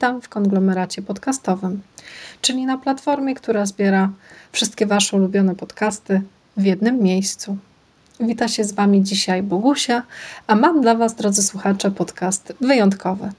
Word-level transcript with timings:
Witam 0.00 0.22
w 0.22 0.28
konglomeracie 0.28 1.02
podcastowym, 1.02 1.82
czyli 2.40 2.66
na 2.66 2.78
platformie, 2.78 3.34
która 3.34 3.66
zbiera 3.66 4.10
wszystkie 4.52 4.86
Wasze 4.86 5.16
ulubione 5.16 5.54
podcasty 5.54 6.22
w 6.56 6.64
jednym 6.64 7.02
miejscu. 7.02 7.56
Wita 8.20 8.48
się 8.48 8.64
z 8.64 8.72
Wami 8.72 9.02
dzisiaj 9.02 9.42
Bogusia, 9.42 10.02
a 10.46 10.54
mam 10.54 10.80
dla 10.80 10.94
Was, 10.94 11.14
drodzy 11.14 11.42
słuchacze, 11.42 11.90
podcast 11.90 12.52
wyjątkowy. 12.60 13.32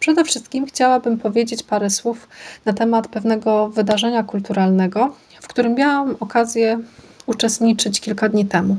Przede 0.00 0.24
wszystkim 0.24 0.66
chciałabym 0.66 1.18
powiedzieć 1.18 1.62
parę 1.62 1.90
słów 1.90 2.28
na 2.64 2.72
temat 2.72 3.08
pewnego 3.08 3.68
wydarzenia 3.68 4.22
kulturalnego, 4.22 5.14
w 5.40 5.48
którym 5.48 5.74
miałam 5.74 6.16
okazję 6.20 6.80
uczestniczyć 7.26 8.00
kilka 8.00 8.28
dni 8.28 8.46
temu. 8.46 8.76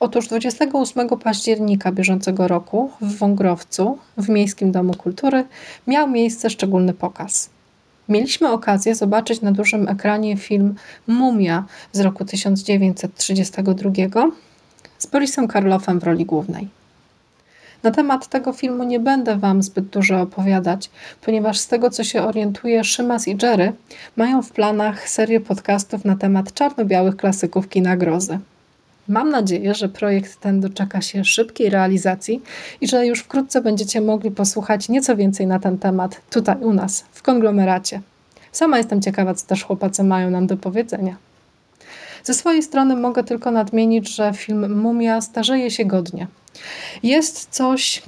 Otóż 0.00 0.28
28 0.28 1.08
października 1.08 1.92
bieżącego 1.92 2.48
roku 2.48 2.90
w 3.00 3.18
Wągrowcu, 3.18 3.98
w 4.16 4.28
Miejskim 4.28 4.72
Domu 4.72 4.94
Kultury, 4.94 5.44
miał 5.86 6.10
miejsce 6.10 6.50
szczególny 6.50 6.94
pokaz. 6.94 7.50
Mieliśmy 8.08 8.48
okazję 8.52 8.94
zobaczyć 8.94 9.40
na 9.40 9.52
dużym 9.52 9.88
ekranie 9.88 10.36
film 10.36 10.74
Mumia 11.06 11.64
z 11.92 12.00
roku 12.00 12.24
1932 12.24 13.90
z 14.98 15.06
Borisem 15.06 15.48
Karloffem 15.48 16.00
w 16.00 16.04
roli 16.04 16.24
głównej. 16.24 16.68
Na 17.82 17.90
temat 17.90 18.28
tego 18.28 18.52
filmu 18.52 18.84
nie 18.84 19.00
będę 19.00 19.36
Wam 19.36 19.62
zbyt 19.62 19.86
dużo 19.86 20.20
opowiadać, 20.20 20.90
ponieważ 21.20 21.58
z 21.58 21.68
tego 21.68 21.90
co 21.90 22.04
się 22.04 22.22
orientuję, 22.22 22.84
Szymas 22.84 23.28
i 23.28 23.36
Jerry 23.42 23.72
mają 24.16 24.42
w 24.42 24.50
planach 24.50 25.08
serię 25.08 25.40
podcastów 25.40 26.04
na 26.04 26.16
temat 26.16 26.52
czarno-białych 26.52 27.16
klasyków 27.16 27.68
kina 27.68 27.96
grozy. 27.96 28.38
Mam 29.10 29.30
nadzieję, 29.30 29.74
że 29.74 29.88
projekt 29.88 30.40
ten 30.40 30.60
doczeka 30.60 31.00
się 31.00 31.24
szybkiej 31.24 31.70
realizacji 31.70 32.42
i 32.80 32.88
że 32.88 33.06
już 33.06 33.20
wkrótce 33.20 33.60
będziecie 33.60 34.00
mogli 34.00 34.30
posłuchać 34.30 34.88
nieco 34.88 35.16
więcej 35.16 35.46
na 35.46 35.58
ten 35.58 35.78
temat 35.78 36.20
tutaj 36.30 36.56
u 36.60 36.72
nas, 36.72 37.04
w 37.12 37.22
konglomeracie. 37.22 38.00
Sama 38.52 38.78
jestem 38.78 39.02
ciekawa, 39.02 39.34
co 39.34 39.46
też 39.46 39.64
chłopacy 39.64 40.04
mają 40.04 40.30
nam 40.30 40.46
do 40.46 40.56
powiedzenia. 40.56 41.16
Ze 42.24 42.34
swojej 42.34 42.62
strony 42.62 42.96
mogę 42.96 43.24
tylko 43.24 43.50
nadmienić, 43.50 44.14
że 44.14 44.32
film 44.34 44.80
Mumia 44.80 45.20
starzeje 45.20 45.70
się 45.70 45.84
godnie. 45.84 46.26
Jest 47.02 47.48
coś 47.50 48.02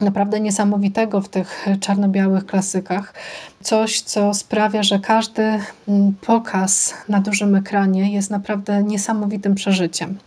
naprawdę 0.00 0.40
niesamowitego 0.40 1.20
w 1.20 1.28
tych 1.28 1.66
czarno-białych 1.80 2.46
klasykach. 2.46 3.14
Coś, 3.62 4.00
co 4.00 4.34
sprawia, 4.34 4.82
że 4.82 4.98
każdy 4.98 5.42
mm, 5.42 6.14
pokaz 6.20 6.94
na 7.08 7.20
dużym 7.20 7.54
ekranie 7.54 8.12
jest 8.12 8.30
naprawdę 8.30 8.82
niesamowitym 8.82 9.54
przeżyciem. 9.54 10.18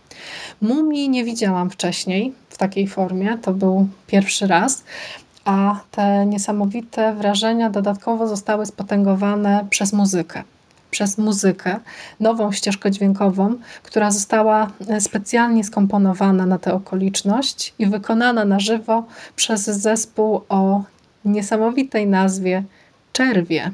Mumii 0.60 1.08
nie 1.08 1.24
widziałam 1.24 1.70
wcześniej 1.70 2.32
w 2.48 2.58
takiej 2.58 2.86
formie, 2.86 3.38
to 3.42 3.52
był 3.52 3.88
pierwszy 4.06 4.46
raz, 4.46 4.84
a 5.44 5.80
te 5.90 6.26
niesamowite 6.26 7.14
wrażenia 7.14 7.70
dodatkowo 7.70 8.28
zostały 8.28 8.66
spotęgowane 8.66 9.66
przez 9.70 9.92
muzykę 9.92 10.42
przez 10.90 11.18
muzykę, 11.18 11.80
nową 12.20 12.52
ścieżkę 12.52 12.90
dźwiękową, 12.90 13.54
która 13.82 14.10
została 14.10 14.70
e, 14.88 15.00
specjalnie 15.00 15.64
skomponowana 15.64 16.46
na 16.46 16.58
tę 16.58 16.74
okoliczność 16.74 17.74
i 17.78 17.86
wykonana 17.86 18.44
na 18.44 18.60
żywo 18.60 19.04
przez 19.36 19.64
zespół 19.64 20.40
o 20.48 20.82
niesamowitej 21.24 22.06
nazwie 22.06 22.62
Czerwie. 23.12 23.72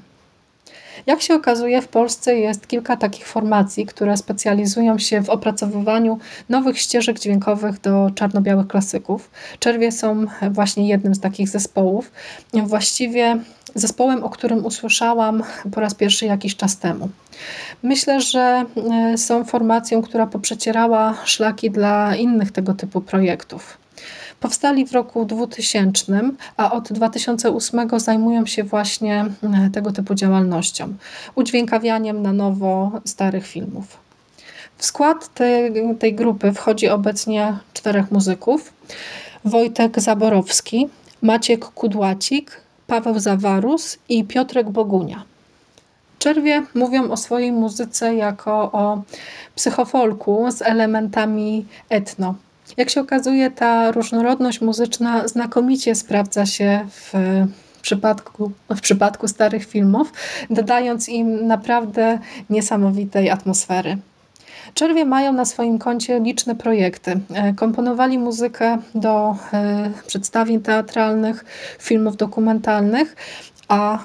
Jak 1.06 1.22
się 1.22 1.34
okazuje, 1.34 1.82
w 1.82 1.88
Polsce 1.88 2.38
jest 2.38 2.66
kilka 2.66 2.96
takich 2.96 3.26
formacji, 3.26 3.86
które 3.86 4.16
specjalizują 4.16 4.98
się 4.98 5.22
w 5.22 5.30
opracowywaniu 5.30 6.18
nowych 6.48 6.78
ścieżek 6.78 7.20
dźwiękowych 7.20 7.80
do 7.80 8.10
czarno-białych 8.14 8.66
klasyków. 8.66 9.30
Czerwie 9.58 9.92
są 9.92 10.26
właśnie 10.50 10.88
jednym 10.88 11.14
z 11.14 11.20
takich 11.20 11.48
zespołów. 11.48 12.12
Właściwie 12.52 13.38
zespołem, 13.74 14.24
o 14.24 14.30
którym 14.30 14.66
usłyszałam 14.66 15.42
po 15.72 15.80
raz 15.80 15.94
pierwszy 15.94 16.26
jakiś 16.26 16.56
czas 16.56 16.78
temu. 16.78 17.08
Myślę, 17.82 18.20
że 18.20 18.64
e, 18.92 19.18
są 19.18 19.44
formacją, 19.44 20.02
która 20.02 20.26
poprzecierała 20.26 21.14
szlaki 21.24 21.70
dla 21.70 22.16
innych 22.16 22.52
tego 22.52 22.74
typu 22.74 23.00
projektów. 23.00 23.78
Powstali 24.40 24.86
w 24.86 24.92
roku 24.92 25.24
2000, 25.24 26.20
a 26.56 26.72
od 26.72 26.92
2008 26.92 28.00
zajmują 28.00 28.46
się 28.46 28.64
właśnie 28.64 29.24
e, 29.42 29.70
tego 29.70 29.92
typu 29.92 30.14
działalnością, 30.14 30.94
udźwiękawianiem 31.34 32.22
na 32.22 32.32
nowo 32.32 32.92
starych 33.04 33.46
filmów. 33.46 34.04
W 34.78 34.84
skład 34.84 35.34
tej, 35.34 35.72
tej 35.98 36.14
grupy 36.14 36.52
wchodzi 36.52 36.88
obecnie 36.88 37.56
czterech 37.72 38.10
muzyków: 38.10 38.72
Wojtek 39.44 40.00
Zaborowski, 40.00 40.88
Maciek 41.22 41.64
Kudłacik, 41.64 42.63
Paweł 42.86 43.18
Zawarus 43.18 43.98
i 44.08 44.24
Piotrek 44.24 44.70
Bogunia. 44.70 45.24
Czerwie 46.18 46.62
mówią 46.74 47.10
o 47.10 47.16
swojej 47.16 47.52
muzyce 47.52 48.14
jako 48.14 48.72
o 48.72 49.02
psychofolku 49.54 50.46
z 50.50 50.62
elementami 50.62 51.66
etno. 51.88 52.34
Jak 52.76 52.90
się 52.90 53.00
okazuje, 53.00 53.50
ta 53.50 53.90
różnorodność 53.90 54.60
muzyczna 54.60 55.28
znakomicie 55.28 55.94
sprawdza 55.94 56.46
się 56.46 56.86
w 56.90 57.12
przypadku, 57.82 58.52
w 58.70 58.80
przypadku 58.80 59.28
starych 59.28 59.64
filmów, 59.66 60.12
dodając 60.50 61.08
im 61.08 61.46
naprawdę 61.46 62.18
niesamowitej 62.50 63.30
atmosfery. 63.30 63.96
Czerwie 64.74 65.04
mają 65.04 65.32
na 65.32 65.44
swoim 65.44 65.78
koncie 65.78 66.20
liczne 66.20 66.54
projekty. 66.54 67.20
E, 67.34 67.54
komponowali 67.54 68.18
muzykę 68.18 68.78
do 68.94 69.36
e, 69.52 69.90
przedstawień 70.06 70.60
teatralnych, 70.60 71.44
filmów 71.78 72.16
dokumentalnych, 72.16 73.16
a 73.68 73.98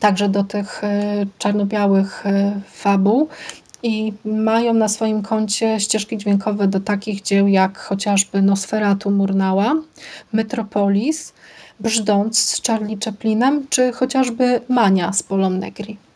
także 0.00 0.28
do 0.28 0.44
tych 0.44 0.84
e, 0.84 1.26
czarno-białych 1.38 2.24
fabuł 2.66 3.28
i 3.82 4.12
mają 4.24 4.74
na 4.74 4.88
swoim 4.88 5.22
koncie 5.22 5.80
ścieżki 5.80 6.18
dźwiękowe 6.18 6.68
do 6.68 6.80
takich 6.80 7.22
dzieł 7.22 7.48
jak 7.48 7.78
chociażby 7.78 8.42
Nosferatu 8.42 9.10
Murnała, 9.10 9.74
Metropolis, 10.32 11.32
Brzdąc 11.80 12.38
z 12.38 12.62
Charlie 12.66 12.98
Chaplinem, 13.04 13.66
czy 13.70 13.92
chociażby 13.92 14.60
Mania 14.68 15.12
z 15.12 15.22
Polą 15.22 15.50
Negri. 15.50 16.11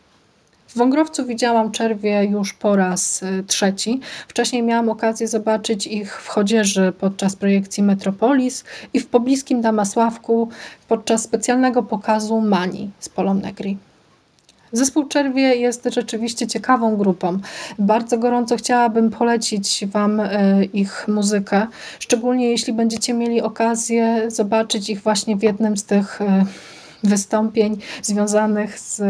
W 0.77 0.79
Wągrowcu 0.79 1.25
widziałam 1.25 1.71
czerwie 1.71 2.23
już 2.23 2.53
po 2.53 2.75
raz 2.75 3.23
y, 3.23 3.43
trzeci. 3.47 3.99
Wcześniej 4.27 4.63
miałam 4.63 4.89
okazję 4.89 5.27
zobaczyć 5.27 5.87
ich 5.87 6.21
w 6.21 6.27
Chodzieży 6.27 6.93
podczas 6.99 7.35
projekcji 7.35 7.83
Metropolis 7.83 8.63
i 8.93 8.99
w 8.99 9.07
pobliskim 9.07 9.61
Damasławku 9.61 10.49
podczas 10.87 11.23
specjalnego 11.23 11.83
pokazu 11.83 12.41
Mani 12.41 12.89
z 12.99 13.09
Polą 13.09 13.33
Negri. 13.33 13.77
Zespół 14.71 15.05
Czerwie 15.05 15.55
jest 15.55 15.87
rzeczywiście 15.93 16.47
ciekawą 16.47 16.97
grupą. 16.97 17.39
Bardzo 17.79 18.17
gorąco 18.17 18.57
chciałabym 18.57 19.09
polecić 19.09 19.85
Wam 19.87 20.19
y, 20.19 20.69
ich 20.73 21.07
muzykę, 21.07 21.67
szczególnie 21.99 22.49
jeśli 22.49 22.73
będziecie 22.73 23.13
mieli 23.13 23.41
okazję 23.41 24.31
zobaczyć 24.31 24.89
ich 24.89 25.01
właśnie 25.01 25.35
w 25.35 25.43
jednym 25.43 25.77
z 25.77 25.83
tych 25.83 26.21
y, 26.21 26.25
wystąpień 27.03 27.77
związanych 28.01 28.79
z 28.79 28.99
e, 28.99 29.05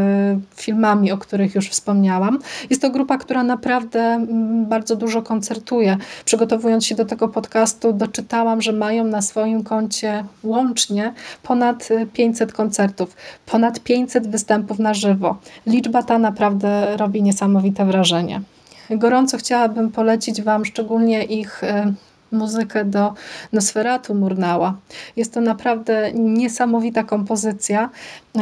filmami, 0.55 1.11
o 1.11 1.17
których 1.17 1.55
już 1.55 1.69
wspomniałam. 1.69 2.39
Jest 2.69 2.81
to 2.81 2.89
grupa, 2.89 3.17
która 3.17 3.43
naprawdę 3.43 4.01
mm, 4.01 4.65
bardzo 4.65 4.95
dużo 4.95 5.21
koncertuje. 5.21 5.97
Przygotowując 6.25 6.85
się 6.85 6.95
do 6.95 7.05
tego 7.05 7.27
podcastu, 7.27 7.93
doczytałam, 7.93 8.61
że 8.61 8.71
mają 8.71 9.03
na 9.03 9.21
swoim 9.21 9.63
koncie 9.63 10.23
łącznie 10.43 11.13
ponad 11.43 11.89
500 12.13 12.49
e, 12.49 12.53
koncertów, 12.53 13.15
ponad 13.45 13.79
500 13.79 14.27
występów 14.27 14.79
na 14.79 14.93
żywo. 14.93 15.37
Liczba 15.65 16.03
ta 16.03 16.19
naprawdę 16.19 16.97
robi 16.97 17.23
niesamowite 17.23 17.85
wrażenie. 17.85 18.41
Gorąco 18.89 19.37
chciałabym 19.37 19.91
polecić 19.91 20.41
Wam 20.41 20.65
szczególnie 20.65 21.23
ich 21.23 21.63
e, 21.63 21.93
muzykę 22.31 22.85
do 22.85 23.13
Nosferatu 23.53 24.15
Murnała. 24.15 24.77
Jest 25.15 25.33
to 25.33 25.41
naprawdę 25.41 26.11
niesamowita 26.13 27.03
kompozycja, 27.03 27.89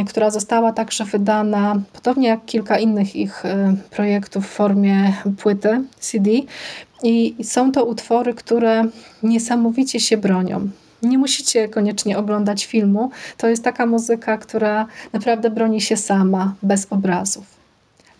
która 0.08 0.30
została 0.30 0.74
także 0.74 1.06
wydana, 1.06 1.82
podobnie 1.94 2.28
jak 2.28 2.46
kilka 2.46 2.78
innych 2.78 3.16
ich 3.16 3.46
y, 3.46 3.50
projektów 3.92 4.48
w 4.48 4.50
formie 4.50 5.14
płyty 5.38 5.82
CD. 6.00 6.30
I 7.04 7.36
są 7.44 7.72
to 7.72 7.86
utwory, 7.86 8.34
które 8.34 8.84
niesamowicie 9.24 10.00
się 10.00 10.18
bronią. 10.18 10.70
Nie 11.02 11.18
musicie 11.18 11.70
koniecznie 11.70 12.18
oglądać 12.18 12.66
filmu. 12.66 13.12
To 13.38 13.48
jest 13.48 13.64
taka 13.64 13.86
muzyka, 13.86 14.38
która 14.38 14.88
naprawdę 15.14 15.50
broni 15.50 15.82
się 15.82 15.98
sama, 15.98 16.54
bez 16.64 16.88
obrazów. 16.90 17.55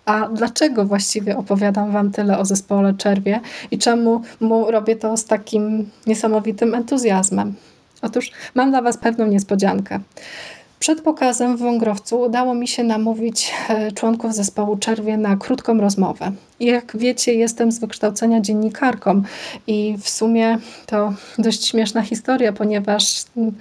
A 0.06 0.28
dlaczego 0.28 0.86
właściwie 0.86 1.38
opowiadam 1.38 1.92
Wam 1.92 2.12
tyle 2.12 2.38
o 2.38 2.46
zespole 2.46 2.94
Czerwie 2.94 3.40
i 3.72 3.78
czemu 3.78 4.22
mu 4.40 4.72
robię 4.72 4.96
to 4.96 5.18
z 5.18 5.26
takim 5.26 5.90
niesamowitym 6.08 6.76
entuzjazmem? 6.76 7.56
Otóż 8.02 8.32
mam 8.56 8.70
dla 8.70 8.82
Was 8.82 8.98
pewną 8.98 9.28
niespodziankę. 9.28 10.00
Przed 10.80 11.02
pokazem 11.02 11.58
w 11.58 11.60
Wągrowcu 11.60 12.22
udało 12.22 12.54
mi 12.54 12.68
się 12.68 12.84
namówić 12.84 13.54
e, 13.70 13.92
członków 13.92 14.34
zespołu 14.34 14.78
Czerwie 14.78 15.18
na 15.18 15.38
krótką 15.38 15.78
rozmowę. 15.82 16.32
Jak 16.60 16.98
wiecie, 16.98 17.34
jestem 17.34 17.72
z 17.72 17.80
wykształcenia 17.80 18.42
dziennikarką 18.42 19.22
i 19.68 19.98
w 20.02 20.10
sumie 20.10 20.58
to 20.86 21.14
dość 21.38 21.68
śmieszna 21.68 22.02
historia, 22.02 22.54
ponieważ 22.54 23.24
mm, 23.38 23.54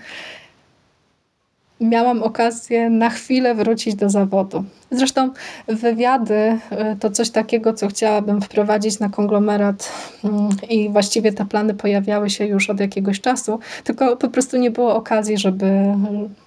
miałam 1.80 2.22
okazję 2.22 2.90
na 2.90 3.10
chwilę 3.10 3.54
wrócić 3.54 3.94
do 3.94 4.10
zawodu. 4.10 4.64
Zresztą 4.90 5.30
wywiady 5.68 6.34
y, 6.34 6.58
to 7.00 7.10
coś 7.10 7.30
takiego, 7.30 7.72
co 7.72 7.88
chciałabym 7.88 8.40
wprowadzić 8.42 8.98
na 8.98 9.08
konglomerat 9.08 9.92
mm, 10.24 10.48
i 10.68 10.88
właściwie 10.88 11.32
te 11.32 11.46
plany 11.46 11.74
pojawiały 11.74 12.30
się 12.30 12.46
już 12.46 12.70
od 12.70 12.80
jakiegoś 12.80 13.20
czasu, 13.20 13.58
tylko 13.84 14.16
po 14.16 14.28
prostu 14.28 14.56
nie 14.56 14.70
było 14.70 14.94
okazji, 14.94 15.38
żeby, 15.38 15.94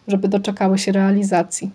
żeby 0.07 0.27
doczekały 0.27 0.77
się 0.77 0.91
realizacji. 0.91 1.71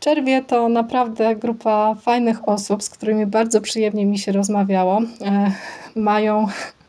Czerwie 0.00 0.42
to 0.42 0.68
naprawdę 0.68 1.36
grupa 1.36 1.94
fajnych 1.94 2.48
osób, 2.48 2.82
z 2.82 2.90
którymi 2.90 3.26
bardzo 3.26 3.60
przyjemnie 3.60 4.06
mi 4.06 4.18
się 4.18 4.32
rozmawiało. 4.32 5.02
E, 5.24 5.52
Mają 5.96 6.46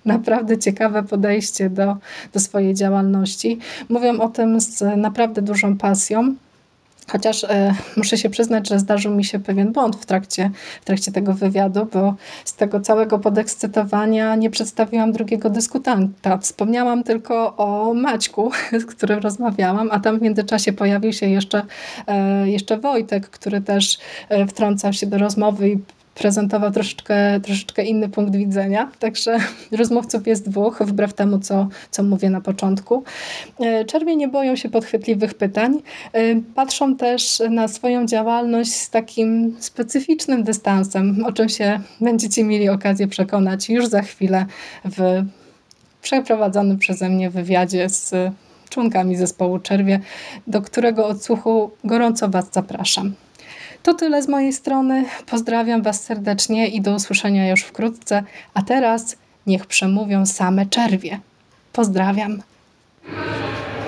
naprawdę 0.07 0.57
ciekawe 0.57 1.03
podejście 1.03 1.69
do, 1.69 1.97
do 2.33 2.39
swojej 2.39 2.73
działalności. 2.73 3.59
Mówią 3.89 4.19
o 4.19 4.29
tym 4.29 4.61
z 4.61 4.83
naprawdę 4.97 5.41
dużą 5.41 5.77
pasją. 5.77 6.35
Chociaż 7.11 7.43
e, 7.43 7.73
muszę 7.97 8.17
się 8.17 8.29
przyznać, 8.29 8.69
że 8.69 8.79
zdarzył 8.79 9.15
mi 9.15 9.23
się 9.23 9.39
pewien 9.39 9.71
błąd 9.73 9.95
w 9.95 10.05
trakcie, 10.05 10.51
w 10.81 10.85
trakcie 10.85 11.11
tego 11.11 11.33
wywiadu, 11.33 11.87
bo 11.93 12.15
z 12.45 12.55
tego 12.55 12.79
całego 12.79 13.19
podekscytowania 13.19 14.35
nie 14.35 14.49
przedstawiłam 14.49 15.11
drugiego 15.11 15.49
dyskutanta. 15.49 16.37
Wspomniałam 16.37 17.03
tylko 17.03 17.57
o 17.57 17.93
Maćku, 17.93 18.51
z 18.81 18.85
którym 18.85 19.19
rozmawiałam, 19.19 19.89
a 19.91 19.99
tam 19.99 20.19
w 20.19 20.21
międzyczasie 20.21 20.73
pojawił 20.73 21.13
się 21.13 21.25
jeszcze, 21.25 21.61
e, 22.07 22.49
jeszcze 22.49 22.77
Wojtek, 22.77 23.29
który 23.29 23.61
też 23.61 23.97
e, 24.29 24.47
wtrącał 24.47 24.93
się 24.93 25.07
do 25.07 25.17
rozmowy 25.17 25.69
i 25.69 25.77
prezentował 26.17 26.71
troszeczkę, 26.71 27.39
troszeczkę 27.39 27.83
inny 27.83 28.09
punkt 28.09 28.35
widzenia. 28.35 28.91
Także 28.99 29.37
rozmówców 29.79 30.27
jest 30.27 30.49
dwóch, 30.49 30.81
wbrew 30.85 31.13
temu, 31.13 31.39
co, 31.39 31.67
co 31.91 32.03
mówię 32.03 32.29
na 32.29 32.41
początku. 32.41 33.03
E, 33.59 33.85
Czerwie 33.85 34.15
nie 34.15 34.27
boją 34.27 34.55
się 34.55 34.69
podchwytliwych 34.69 35.33
pytań. 35.33 35.81
E, 36.13 36.21
Patrzą 36.55 36.95
też 36.95 37.41
na 37.49 37.67
swoją 37.67 38.05
działalność 38.05 38.71
z 38.71 38.89
takim 38.89 39.55
specyficznym 39.59 40.43
dystansem, 40.43 41.25
o 41.25 41.31
czym 41.31 41.49
się 41.49 41.79
będziecie 42.01 42.43
mieli 42.43 42.69
okazję 42.69 43.07
przekonać 43.07 43.69
już 43.69 43.87
za 43.87 44.01
chwilę 44.01 44.45
w 44.85 45.23
przeprowadzonym 46.01 46.77
przeze 46.77 47.09
mnie 47.09 47.29
wywiadzie 47.29 47.89
z 47.89 48.13
członkami 48.69 49.15
zespołu 49.15 49.59
Czerwie, 49.59 49.99
do 50.47 50.61
którego 50.61 51.07
odsłuchu 51.07 51.71
gorąco 51.83 52.29
Was 52.29 52.45
zapraszam. 52.51 53.13
To 53.87 53.93
tyle 53.93 54.21
z 54.21 54.27
mojej 54.27 54.53
strony. 54.53 55.05
Pozdrawiam 55.25 55.81
Was 55.81 56.03
serdecznie 56.03 56.67
i 56.67 56.81
do 56.81 56.95
usłyszenia 56.95 57.49
już 57.49 57.61
wkrótce. 57.61 58.23
A 58.53 58.61
teraz 58.61 59.15
niech 59.45 59.65
przemówią 59.65 60.25
same 60.25 60.65
czerwie. 60.65 61.19
Pozdrawiam. 61.73 62.41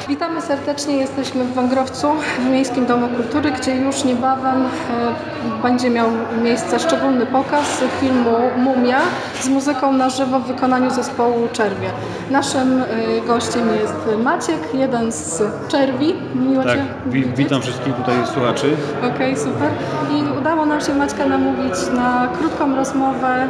Witamy 0.07 0.41
serdecznie. 0.41 0.97
Jesteśmy 0.97 1.43
w 1.43 1.53
Węgrowcu, 1.53 2.07
w 2.39 2.45
Miejskim 2.49 2.85
Domu 2.85 3.07
Kultury, 3.07 3.51
gdzie 3.51 3.75
już 3.75 4.03
niebawem 4.03 4.65
e, 4.65 5.61
będzie 5.63 5.89
miał 5.89 6.07
miejsce 6.43 6.79
szczególny 6.79 7.25
pokaz 7.25 7.83
filmu 8.01 8.31
Mumia 8.57 8.99
z 9.41 9.49
muzyką 9.49 9.93
na 9.93 10.09
żywo 10.09 10.39
w 10.39 10.47
wykonaniu 10.47 10.89
zespołu 10.91 11.47
Czerwie. 11.53 11.89
Naszym 12.31 12.81
e, 12.81 12.85
gościem 13.27 13.67
jest 13.81 14.23
Maciek, 14.23 14.59
jeden 14.73 15.11
z 15.11 15.43
Czerwi. 15.67 16.13
Miło 16.35 16.63
Tak, 16.63 16.79
wi- 17.05 17.25
witam 17.35 17.61
wszystkich 17.61 17.95
tutaj 17.95 18.15
słuchaczy. 18.33 18.75
Okej, 19.15 19.37
super. 19.37 19.69
I 20.11 20.39
udało 20.39 20.65
nam 20.65 20.81
się 20.81 20.93
Maćka 20.95 21.25
namówić 21.25 21.73
na 21.95 22.27
krótką 22.39 22.75
rozmowę. 22.75 23.47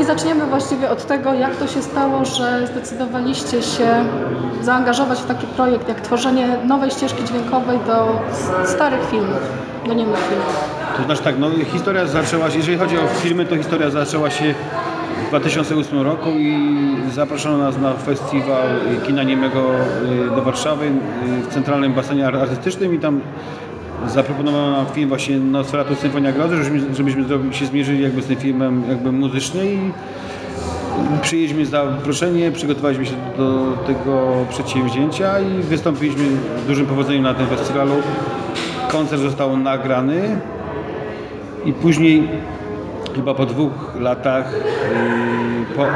I 0.00 0.04
zaczniemy 0.04 0.46
właściwie 0.46 0.90
od 0.90 1.06
tego, 1.06 1.34
jak 1.34 1.56
to 1.56 1.66
się 1.66 1.82
stało, 1.82 2.24
że 2.24 2.66
zdecydowaliście 2.66 3.62
się 3.62 4.04
zaangażować 4.62 5.18
w 5.18 5.26
taki 5.26 5.46
projekt, 5.46 5.88
jak 5.88 6.00
tworzenie 6.00 6.48
nowej 6.66 6.90
ścieżki 6.90 7.24
dźwiękowej 7.24 7.78
do 7.86 8.20
starych 8.66 9.10
filmów, 9.10 9.38
do 9.86 9.94
niemych 9.94 10.18
filmów. 10.28 10.64
To 10.96 11.02
znaczy 11.04 11.22
tak, 11.22 11.38
no 11.38 11.50
historia 11.72 12.06
zaczęła 12.06 12.50
się, 12.50 12.56
jeżeli 12.56 12.78
chodzi 12.78 12.98
o 12.98 13.06
filmy, 13.22 13.44
to 13.46 13.56
historia 13.56 13.90
zaczęła 13.90 14.30
się 14.30 14.54
w 15.26 15.28
2008 15.28 16.02
roku 16.02 16.30
i 16.30 16.76
zaproszono 17.12 17.58
nas 17.58 17.78
na 17.78 17.92
festiwal 17.94 18.68
kina 19.06 19.22
niemego 19.22 19.60
y, 20.32 20.36
do 20.36 20.42
Warszawy 20.42 20.86
y, 20.86 20.90
w 21.42 21.54
Centralnym 21.54 21.92
Basenie 21.92 22.26
Ar- 22.26 22.36
Artystycznym 22.36 22.94
i 22.94 22.98
tam 22.98 23.20
zaproponowano 24.06 24.70
nam 24.70 24.86
film 24.86 25.08
właśnie 25.08 25.38
Nosferatu 25.38 25.94
Symfonia 25.94 26.32
Grozy, 26.32 26.64
żebyśmy, 26.64 26.94
żebyśmy 26.94 27.24
się 27.50 27.66
zmierzyli 27.66 28.02
jakby 28.02 28.22
z 28.22 28.26
tym 28.26 28.36
filmem 28.36 28.82
jakby 28.88 29.12
muzycznie 29.12 29.64
i 29.64 29.78
Przyjęliśmy 31.22 31.66
zaproszenie, 31.66 32.52
przygotowaliśmy 32.52 33.06
się 33.06 33.12
do 33.36 33.76
tego 33.86 34.28
przedsięwzięcia 34.50 35.40
i 35.40 35.62
wystąpiliśmy 35.62 36.24
z 36.64 36.66
dużym 36.66 36.86
powodzeniem 36.86 37.22
na 37.22 37.34
tym 37.34 37.46
festiwalu. 37.46 37.92
Koncert 38.88 39.22
został 39.22 39.56
nagrany 39.56 40.40
i 41.64 41.72
później, 41.72 42.28
chyba 43.16 43.34
po 43.34 43.46
dwóch 43.46 43.72
latach, 44.00 44.52
yy, 44.52 45.76
po 45.76 45.86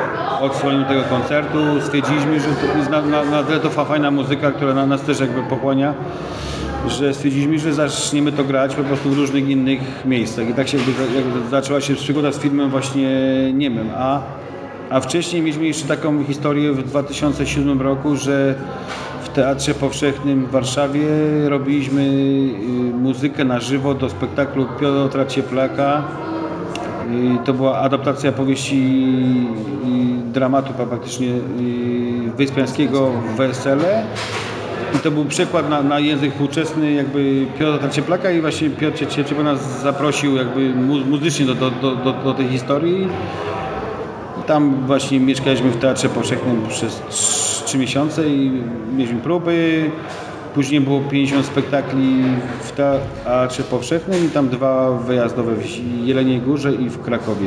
odsłonięciu 0.46 0.88
tego 0.88 1.02
koncertu, 1.02 1.58
stwierdziliśmy, 1.80 2.40
że 2.40 2.46
to 2.46 2.78
jest 2.78 2.90
na, 2.90 3.02
na, 3.02 3.24
na 3.24 3.42
tyle 3.42 3.60
to 3.60 3.70
fa- 3.70 3.84
fajna 3.84 4.10
muzyka, 4.10 4.50
która 4.50 4.74
na 4.74 4.86
nas 4.86 5.02
też 5.02 5.20
jakby 5.20 5.42
pochłania, 5.42 5.94
że 6.88 7.14
stwierdziliśmy, 7.14 7.58
że 7.58 7.74
zaczniemy 7.74 8.32
to 8.32 8.44
grać 8.44 8.74
po 8.74 8.84
prostu 8.84 9.10
w 9.10 9.18
różnych 9.18 9.48
innych 9.48 9.80
miejscach. 10.04 10.48
I 10.48 10.54
tak 10.54 10.68
się 10.68 10.78
zaczęła 11.50 11.80
się 11.80 11.94
przygoda 11.94 12.32
z 12.32 12.38
filmem 12.38 12.70
właśnie 12.70 13.10
niemym. 13.54 13.90
A, 13.96 14.20
a 14.90 15.00
wcześniej 15.00 15.42
mieliśmy 15.42 15.66
jeszcze 15.66 15.88
taką 15.88 16.24
historię 16.24 16.72
w 16.72 16.82
2007 16.82 17.80
roku, 17.82 18.16
że 18.16 18.54
w 19.24 19.28
Teatrze 19.28 19.74
Powszechnym 19.74 20.46
w 20.46 20.50
Warszawie 20.50 21.06
robiliśmy 21.48 22.02
y, 22.02 22.04
muzykę 22.94 23.44
na 23.44 23.60
żywo 23.60 23.94
do 23.94 24.10
spektaklu 24.10 24.66
Piotra 24.80 25.26
Cieplaka. 25.26 26.02
Y, 27.10 27.44
To 27.44 27.54
była 27.54 27.78
adaptacja 27.78 28.32
powieści 28.32 29.04
y, 30.28 30.32
dramatu 30.32 30.72
praktycznie 30.72 31.28
Wyspiańskiego 32.36 33.10
Wesele. 33.36 34.04
I 34.94 34.98
to 34.98 35.10
był 35.10 35.24
przekład 35.24 35.70
na, 35.70 35.82
na 35.82 35.98
język 36.00 36.32
współczesny 36.32 36.92
jakby 36.92 37.46
Piotra 37.58 37.88
Cieplaka 37.88 38.30
i 38.30 38.40
właśnie 38.40 38.70
Piotr 38.70 38.98
Cie- 39.06 39.24
Cieplak 39.24 39.44
nas 39.44 39.80
zaprosił 39.82 40.36
jakby 40.36 40.70
mu, 40.74 40.98
muzycznie 40.98 41.46
do, 41.46 41.54
do, 41.54 41.70
do, 41.96 42.12
do, 42.12 42.34
tej 42.34 42.48
historii. 42.48 43.08
I 44.40 44.42
tam 44.46 44.86
właśnie 44.86 45.20
mieszkaliśmy 45.20 45.70
w 45.70 45.76
Teatrze 45.76 46.08
Powszechnym 46.08 46.62
przez 46.68 47.02
trzy 47.64 47.78
miesiące 47.78 48.28
i 48.28 48.62
mieliśmy 48.96 49.20
próby. 49.20 49.90
Później 50.54 50.80
było 50.80 51.00
50 51.00 51.46
spektakli 51.46 52.22
w 52.60 52.72
Teatrze 52.72 53.62
Powszechnym 53.62 54.26
i 54.26 54.28
tam 54.28 54.48
dwa 54.48 54.90
wyjazdowe 54.90 55.54
w 55.54 55.66
Jeleniej 56.06 56.40
Górze 56.40 56.74
i 56.74 56.88
w 56.88 57.02
Krakowie. 57.02 57.46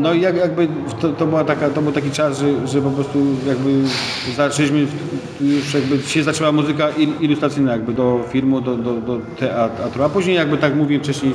No 0.00 0.12
i 0.12 0.20
jak, 0.20 0.36
jakby 0.36 0.68
to, 1.00 1.08
to, 1.12 1.26
była 1.26 1.44
taka, 1.44 1.70
to 1.70 1.82
był 1.82 1.92
taki 1.92 2.10
czas, 2.10 2.38
że, 2.38 2.66
że 2.68 2.82
po 2.82 2.90
prostu 2.90 3.18
jakby 3.46 3.70
zaczęliśmy, 4.36 4.86
już 5.40 5.74
jakby 5.74 5.98
się 5.98 6.22
zaczęła 6.22 6.52
muzyka 6.52 6.88
il- 6.90 7.20
ilustracyjna 7.20 7.72
jakby 7.72 7.92
do 7.92 8.20
filmu, 8.30 8.60
do, 8.60 8.76
do, 8.76 8.92
do 8.94 9.18
teatru, 9.38 10.04
a 10.04 10.08
później 10.08 10.36
jakby 10.36 10.58
tak 10.58 10.74
mówię 10.76 10.98
wcześniej 10.98 11.34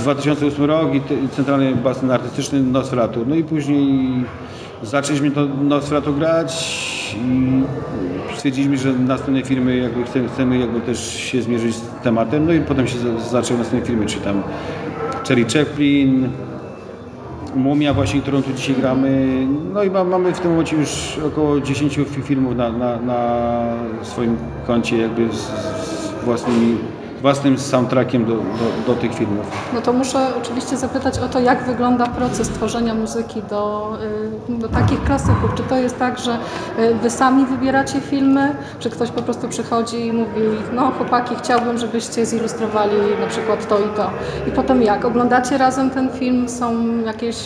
2008 0.00 0.64
rok 0.64 0.94
i, 0.94 1.00
Centralny 1.36 1.74
Basen 1.74 2.10
Artystyczny 2.10 2.60
Nosferatu. 2.62 3.24
No 3.28 3.34
i 3.34 3.44
później 3.44 4.10
zaczęliśmy 4.82 5.30
to 5.30 5.46
Nosferatu 5.46 6.12
grać 6.14 6.76
i 7.24 7.62
stwierdziliśmy, 8.36 8.78
że 8.78 8.92
następne 8.92 9.42
filmy 9.42 9.76
jakby 9.76 10.04
chcemy, 10.04 10.28
chcemy 10.28 10.58
jakby 10.58 10.80
też 10.80 11.14
się 11.14 11.42
zmierzyć 11.42 11.74
z 11.76 11.82
tematem, 12.02 12.46
no 12.46 12.52
i 12.52 12.60
potem 12.60 12.88
się 12.88 12.98
za- 12.98 13.28
zaczęły 13.30 13.58
następne 13.60 13.86
filmy, 13.86 14.06
czy 14.06 14.18
tam 14.20 14.42
Cherry 15.28 15.44
Chaplin, 15.44 16.28
Mumia 17.56 17.94
właśnie, 17.94 18.20
którą 18.20 18.42
tu 18.42 18.52
dzisiaj 18.52 18.74
gramy. 18.76 19.26
No 19.74 19.82
i 19.82 19.90
ma, 19.90 20.04
mamy 20.04 20.32
w 20.34 20.40
tym 20.40 20.50
momencie 20.50 20.76
już 20.76 21.18
około 21.26 21.60
10 21.60 21.96
fi- 21.96 22.22
filmów 22.22 22.56
na, 22.56 22.72
na, 22.72 23.00
na 23.00 23.60
swoim 24.02 24.36
koncie 24.66 24.98
jakby 24.98 25.28
z, 25.32 25.36
z 25.36 26.24
własnymi, 26.24 26.76
własnym 27.26 27.58
soundtrackiem 27.58 28.24
do, 28.24 28.32
do, 28.36 28.40
do 28.86 29.00
tych 29.00 29.14
filmów. 29.14 29.46
No 29.74 29.80
to 29.80 29.92
muszę 29.92 30.18
oczywiście 30.42 30.76
zapytać 30.76 31.18
o 31.18 31.28
to, 31.28 31.40
jak 31.40 31.64
wygląda 31.64 32.06
proces 32.06 32.48
tworzenia 32.48 32.94
muzyki 32.94 33.42
do, 33.50 33.92
y, 34.50 34.58
do 34.58 34.68
takich 34.68 35.04
klasyków. 35.04 35.54
Czy 35.54 35.62
to 35.62 35.76
jest 35.76 35.98
tak, 35.98 36.18
że 36.18 36.38
y, 36.78 36.94
wy 37.02 37.10
sami 37.10 37.46
wybieracie 37.46 38.00
filmy, 38.00 38.56
czy 38.78 38.90
ktoś 38.90 39.10
po 39.10 39.22
prostu 39.22 39.48
przychodzi 39.48 40.06
i 40.06 40.12
mówi, 40.12 40.40
no 40.72 40.90
chłopaki, 40.90 41.34
chciałbym, 41.38 41.78
żebyście 41.78 42.26
zilustrowali 42.26 42.92
na 43.20 43.26
przykład 43.26 43.68
to 43.68 43.78
i 43.78 43.88
to. 43.96 44.10
I 44.48 44.50
potem 44.50 44.82
jak? 44.82 45.04
Oglądacie 45.04 45.58
razem 45.58 45.90
ten 45.90 46.10
film? 46.10 46.48
Są 46.48 46.74
jakieś, 47.06 47.36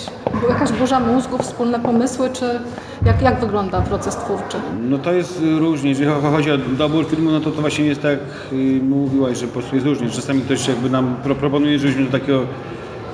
jakaś 0.49 0.73
burza 0.73 1.01
mózgów, 1.01 1.41
wspólne 1.41 1.81
pomysły, 1.81 2.31
czy 2.33 2.61
jak, 3.07 3.23
jak 3.23 3.41
wygląda 3.41 3.81
proces 3.81 4.17
twórczy? 4.17 4.57
No 4.83 4.99
to 4.99 5.13
jest 5.13 5.43
różnie, 5.59 5.89
jeżeli 5.91 6.11
cho- 6.11 6.31
chodzi 6.33 6.51
o 6.51 6.59
dobór 6.59 7.07
filmu, 7.07 7.31
no 7.31 7.41
to 7.41 7.51
to 7.51 7.61
właśnie 7.61 7.85
jest 7.85 8.03
tak, 8.03 8.19
y, 8.53 8.81
mówiłaś, 8.83 9.39
że 9.39 9.47
po 9.47 9.53
prostu 9.53 9.70
jest 9.77 9.87
różnie. 9.87 10.11
Czasami 10.11 10.43
ktoś 10.43 10.69
jakby 10.69 10.91
nam 10.91 11.17
pro- 11.25 11.35
proponuje, 11.35 11.79
żebyśmy 11.79 12.05
do 12.05 12.11
takiego 12.13 12.47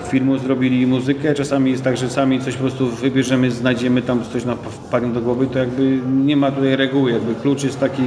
filmu 0.09 0.39
zrobili 0.39 0.87
muzykę, 0.87 1.35
czasami 1.35 1.71
jest 1.71 1.85
tak, 1.85 1.97
że 1.97 2.11
sami 2.11 2.41
coś 2.41 2.55
po 2.55 2.61
prostu 2.61 2.87
wybierzemy, 2.89 3.51
znajdziemy 3.51 4.03
tam 4.03 4.21
coś 4.33 4.45
nam 4.45 4.59
wpadnie 4.59 5.09
do 5.13 5.21
głowy, 5.21 5.47
to 5.47 5.59
jakby 5.59 6.01
nie 6.25 6.37
ma 6.37 6.51
tutaj 6.51 6.77
reguły, 6.77 7.13
jakby 7.13 7.35
klucz 7.35 7.65
jest 7.65 7.81
taki, 7.81 8.03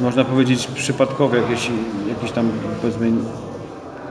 można 0.00 0.24
powiedzieć, 0.24 0.66
przypadkowy, 0.66 1.36
jakiś, 1.36 1.70
jakiś 2.08 2.30
tam 2.32 2.50
powiedzmy 2.82 3.10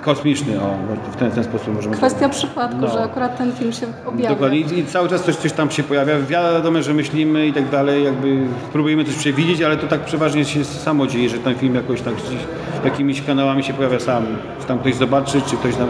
kosmiczny, 0.01 0.62
o, 0.62 0.77
w 1.12 1.16
ten, 1.16 1.32
ten 1.32 1.44
sposób 1.44 1.75
możemy 1.75 1.96
Kwestia 1.96 2.30
przypadku, 2.30 2.77
No. 2.82 2.88
że 2.88 3.04
akurat 3.04 3.38
ten 3.38 3.51
film 3.54 3.72
się 3.74 3.86
objawia. 4.06 4.30
Dokładnie 4.30 4.60
I, 4.60 4.80
i 4.80 4.86
cały 4.86 5.10
czas 5.10 5.24
coś, 5.24 5.36
coś 5.36 5.51
tam 5.51 5.72
się 5.72 5.84
pojawia. 5.84 6.20
Wiadomo, 6.20 6.82
że 6.82 6.94
myślimy 6.94 7.48
i 7.48 7.54
tak 7.54 7.70
dalej, 7.70 8.04
jakby 8.04 8.48
próbujemy 8.74 9.06
coś 9.06 9.16
przewidzieć, 9.16 9.62
ale 9.62 9.77
to 9.77 9.88
tak 9.88 10.00
przeważnie 10.01 10.46
się 10.46 10.66
samo 10.66 11.08
dzieje, 11.08 11.30
że 11.30 11.38
ten 11.38 11.56
film 11.56 11.75
jakoś 11.75 12.01
tak 12.01 12.13
gdzieś 12.13 12.39
jakimiś 12.86 13.22
kanałami 13.22 13.63
się 13.63 13.74
pojawia 13.74 14.00
sam. 14.00 14.25
Czy 14.62 14.68
tam 14.68 14.80
ktoś 14.80 14.96
zobaczy, 14.96 15.42
czy 15.42 15.58
ktoś 15.58 15.77
nam 15.77 15.89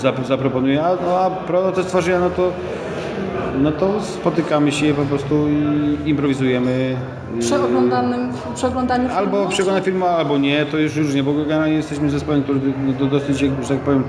zap, 0.00 0.26
zaproponuje, 0.26 0.84
a, 0.84 0.96
no, 1.06 1.18
a 1.20 1.30
proces 1.30 1.86
tworzenia, 1.86 2.18
no 2.20 2.30
to, 2.30 2.52
no 3.62 3.72
to 3.72 4.02
spotykamy 4.02 4.72
się 4.72 4.94
po 4.94 5.02
prostu 5.02 5.46
i 5.48 6.08
improwizujemy. 6.10 6.96
Przy, 7.40 7.54
oglądanym, 7.62 8.28
przy 8.54 8.66
oglądaniu 8.66 9.02
filmu? 9.04 9.18
Albo 9.18 9.48
przegląda 9.48 9.80
film, 9.80 10.02
albo 10.02 10.38
nie, 10.38 10.66
to 10.66 10.78
już 10.78 10.96
różnie, 10.96 11.22
bo 11.22 11.34
generalnie 11.34 11.74
jesteśmy 11.74 12.10
zespołem, 12.10 12.42
który 12.42 12.60
no, 13.00 13.06
dosyć, 13.06 13.38
że 13.38 13.48
tak 13.68 13.78
powiem, 13.78 14.02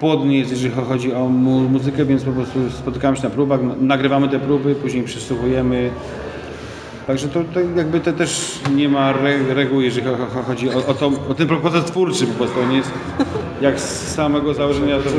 płodny 0.00 0.34
jest, 0.34 0.50
jeżeli 0.50 0.74
chodzi 0.88 1.14
o 1.14 1.28
mu, 1.28 1.60
muzykę, 1.60 2.04
więc 2.04 2.24
po 2.24 2.32
prostu 2.32 2.58
spotykamy 2.70 3.16
się 3.16 3.22
na 3.22 3.30
próbach, 3.30 3.60
nagrywamy 3.80 4.28
te 4.28 4.38
próby, 4.38 4.74
później 4.74 5.02
przesłuchujemy. 5.02 5.90
Także 7.06 7.28
to, 7.28 7.40
to 7.54 7.60
jakby 7.76 8.00
to 8.00 8.12
też 8.12 8.60
nie 8.74 8.88
ma 8.88 9.10
re, 9.10 9.54
reguły, 9.54 9.84
jeżeli 9.84 10.06
cho- 10.06 10.16
cho- 10.16 10.44
chodzi 10.46 10.68
o, 10.70 10.86
o, 10.86 10.94
to, 10.94 11.10
o 11.30 11.34
ten 11.34 11.48
proces 11.48 11.84
twórczy 11.84 12.26
po 12.26 12.32
prostu, 12.34 12.60
on 12.60 12.72
jest 12.72 12.90
jak 13.60 13.80
z 13.80 14.14
samego 14.14 14.54
założenia 14.54 14.96
to 14.98 15.10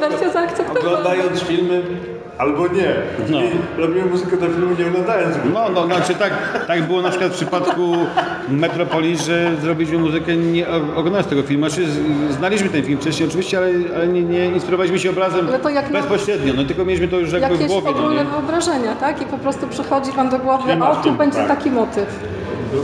Wersja 0.00 0.30
zaakceptowana. 0.32 0.80
Oglądając 0.80 1.40
filmy 1.40 1.82
albo 2.38 2.66
nie. 2.66 2.94
No. 3.30 3.38
I 3.40 3.50
robimy 3.80 4.06
muzykę 4.06 4.36
do 4.36 4.46
filmu 4.46 4.76
nie 4.78 4.86
oglądając 4.86 5.36
go. 5.36 5.42
No, 5.54 5.68
no, 5.74 5.86
znaczy 5.86 6.14
tak, 6.14 6.32
tak 6.66 6.82
było 6.82 7.02
na 7.02 7.08
przykład 7.10 7.32
w 7.32 7.34
przypadku 7.34 7.92
Metropolii, 8.48 9.16
że 9.16 9.50
zrobiliśmy 9.62 9.98
muzykę 9.98 10.36
nie 10.36 10.68
oglądając 10.96 11.26
tego 11.26 11.42
filmu. 11.42 11.68
Znaczy, 11.68 11.86
z- 11.90 12.34
znaliśmy 12.36 12.68
ten 12.68 12.82
film 12.82 12.98
wcześniej 13.00 13.28
oczywiście, 13.28 13.58
ale, 13.58 13.68
ale 13.96 14.08
nie, 14.08 14.22
nie 14.22 14.46
inspirowaliśmy 14.46 14.98
się 14.98 15.10
obrazem 15.10 15.48
Ale 15.48 15.58
to 15.58 15.68
jak 15.68 15.90
na- 15.90 16.00
bezpośrednio, 16.00 16.52
no 16.56 16.64
tylko 16.64 16.84
mieliśmy 16.84 17.08
to 17.08 17.16
już 17.18 17.32
jakby 17.32 17.48
w 17.48 17.50
Jakieś 17.60 17.66
głowie. 17.68 17.90
No, 17.94 17.98
ogólne 17.98 18.24
nie? 18.24 18.30
wyobrażenia, 18.30 18.94
tak? 18.94 19.22
I 19.22 19.24
po 19.24 19.38
prostu 19.38 19.66
przychodzi 19.68 20.12
Wam 20.12 20.28
do 20.30 20.38
głowy, 20.38 20.72
o 20.84 20.96
tu 20.96 21.12
będzie 21.12 21.38
tak. 21.38 21.48
taki 21.48 21.70
motyw. 21.70 22.06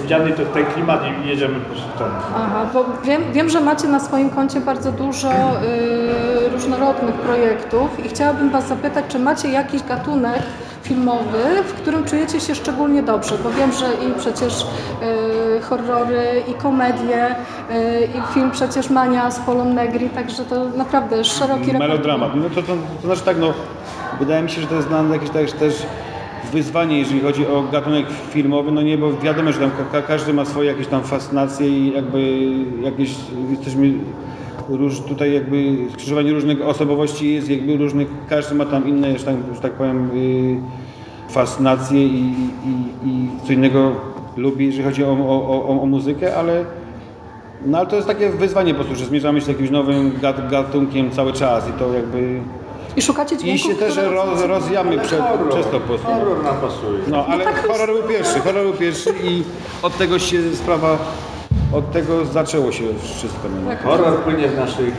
Widziany 0.03 0.33
to 0.33 0.45
ten 0.45 0.67
klimat 0.67 1.01
i 1.25 1.29
jedziemy 1.29 1.61
po 1.61 1.71
prostu 1.71 1.99
tam. 1.99 2.09
Aha, 2.37 2.67
bo 2.75 2.85
wiem, 3.05 3.23
wiem, 3.33 3.49
że 3.49 3.61
macie 3.61 3.89
na 3.89 4.01
swoim 4.01 4.31
koncie 4.31 4.61
bardzo 4.61 4.93
dużo 4.93 5.31
y, 5.31 6.49
różnorodnych 6.53 7.15
projektów 7.15 8.07
i 8.07 8.09
chciałabym 8.09 8.51
Was 8.51 8.69
zapytać, 8.69 9.05
czy 9.09 9.19
macie 9.19 9.49
jakiś 9.49 9.83
gatunek 9.83 10.43
filmowy, 10.83 11.63
w 11.65 11.73
którym 11.75 12.05
czujecie 12.05 12.41
się 12.41 12.55
szczególnie 12.55 13.03
dobrze, 13.03 13.35
bo 13.45 13.51
wiem, 13.51 13.73
że 13.73 13.87
i 13.87 14.19
przecież 14.19 14.63
y, 15.59 15.61
horrory, 15.61 16.43
i 16.49 16.55
komedie, 16.55 17.27
y, 17.27 18.09
i 18.19 18.35
film 18.35 18.51
przecież 18.51 18.91
Mania 18.91 19.31
z 19.31 19.39
Polą 19.39 19.65
Negri, 19.65 20.11
także 20.11 20.45
to 20.45 20.65
naprawdę 20.65 21.25
szeroki. 21.25 21.73
Melodramat. 21.73 22.31
No 22.35 22.51
to, 22.51 22.63
to, 22.63 22.73
to 23.03 23.07
znaczy 23.07 23.23
tak, 23.23 23.39
no, 23.39 23.55
wydaje 24.19 24.43
mi 24.43 24.51
się, 24.51 24.61
że 24.61 24.67
to 24.67 24.75
jest 24.75 24.91
nas 24.91 25.11
jakieś 25.13 25.31
też, 25.31 25.53
też 25.53 25.87
wyzwanie, 26.53 26.99
jeżeli 26.99 27.21
chodzi 27.21 27.47
o 27.47 27.63
gatunek 27.73 28.07
filmowy, 28.31 28.73
no 28.73 28.83
nie, 28.83 28.99
bo 28.99 29.13
wiadomo, 29.13 29.53
że 29.53 29.59
tam 29.61 29.71
ka- 29.71 30.01
ka- 30.01 30.07
każdy 30.07 30.33
ma 30.33 30.45
swoje 30.45 30.69
jakieś 30.71 30.87
tam 30.87 31.03
fascynacje 31.03 31.69
i 31.69 31.93
jakby 31.95 32.49
jakieś, 32.83 33.15
jesteśmy 33.51 33.93
róż, 34.69 35.01
tutaj 35.01 35.33
jakby 35.35 35.77
skrzyżowanie 35.93 36.33
różnych 36.33 36.63
osobowości 36.67 37.35
jest 37.35 37.51
jakby 37.51 37.77
różnych, 37.77 38.09
każdy 38.29 38.55
ma 38.55 38.65
tam 38.65 38.89
inne, 38.89 39.19
że 39.19 39.25
tak, 39.25 39.35
że 39.55 39.61
tak 39.61 39.73
powiem, 39.73 40.11
y, 40.15 41.33
fascynacje 41.33 42.07
i, 42.07 42.21
i, 42.65 43.09
i 43.09 43.29
co 43.47 43.53
innego 43.53 43.93
lubi, 44.37 44.67
jeżeli 44.67 44.85
chodzi 44.85 45.05
o, 45.05 45.11
o, 45.11 45.67
o, 45.69 45.83
o 45.83 45.87
muzykę, 45.87 46.37
ale 46.37 46.65
no 47.67 47.79
ale 47.79 47.87
to 47.87 47.97
jest 47.97 48.09
takie 48.09 48.31
wyzwanie 48.31 48.75
po 48.75 48.81
prostu, 48.85 48.99
że 49.01 49.05
zmierzamy 49.07 49.41
się 49.41 49.45
z 49.45 49.49
jakimś 49.49 49.71
nowym 49.71 50.13
gat- 50.23 50.51
gatunkiem 50.51 51.11
cały 51.11 51.33
czas 51.33 51.69
i 51.69 51.73
to 51.73 51.93
jakby... 51.93 52.41
I 52.99 53.03
szukacie 53.03 53.35
I 53.35 53.39
dźwięków, 53.39 53.67
się 53.67 53.75
też 53.75 53.93
które- 53.93 54.11
roz, 54.11 54.43
rozjamy 54.43 54.99
przed, 54.99 55.21
przez 55.51 55.67
to 55.67 55.73
po 55.73 55.81
prostu. 55.81 56.07
Horror 56.07 56.43
nam 56.45 56.57
pasuje. 56.57 56.99
No 57.09 57.27
ale 57.27 57.45
horror 57.69 57.93
był 57.93 58.03
pierwszy, 58.09 58.41
horror 58.41 58.63
był 58.63 58.73
pierwszy 58.73 59.11
i 59.23 59.43
od 59.83 59.99
tego 59.99 60.19
się 60.19 60.37
sprawa, 60.55 60.97
od 61.73 61.93
tego 61.93 62.25
zaczęło 62.25 62.73
się 62.73 62.85
wszystko. 63.03 63.41
No. 63.65 63.71
Tak. 63.71 63.83
Horror 63.85 64.19
płynie 64.19 64.49
w 64.49 64.57
naszych 64.57 64.95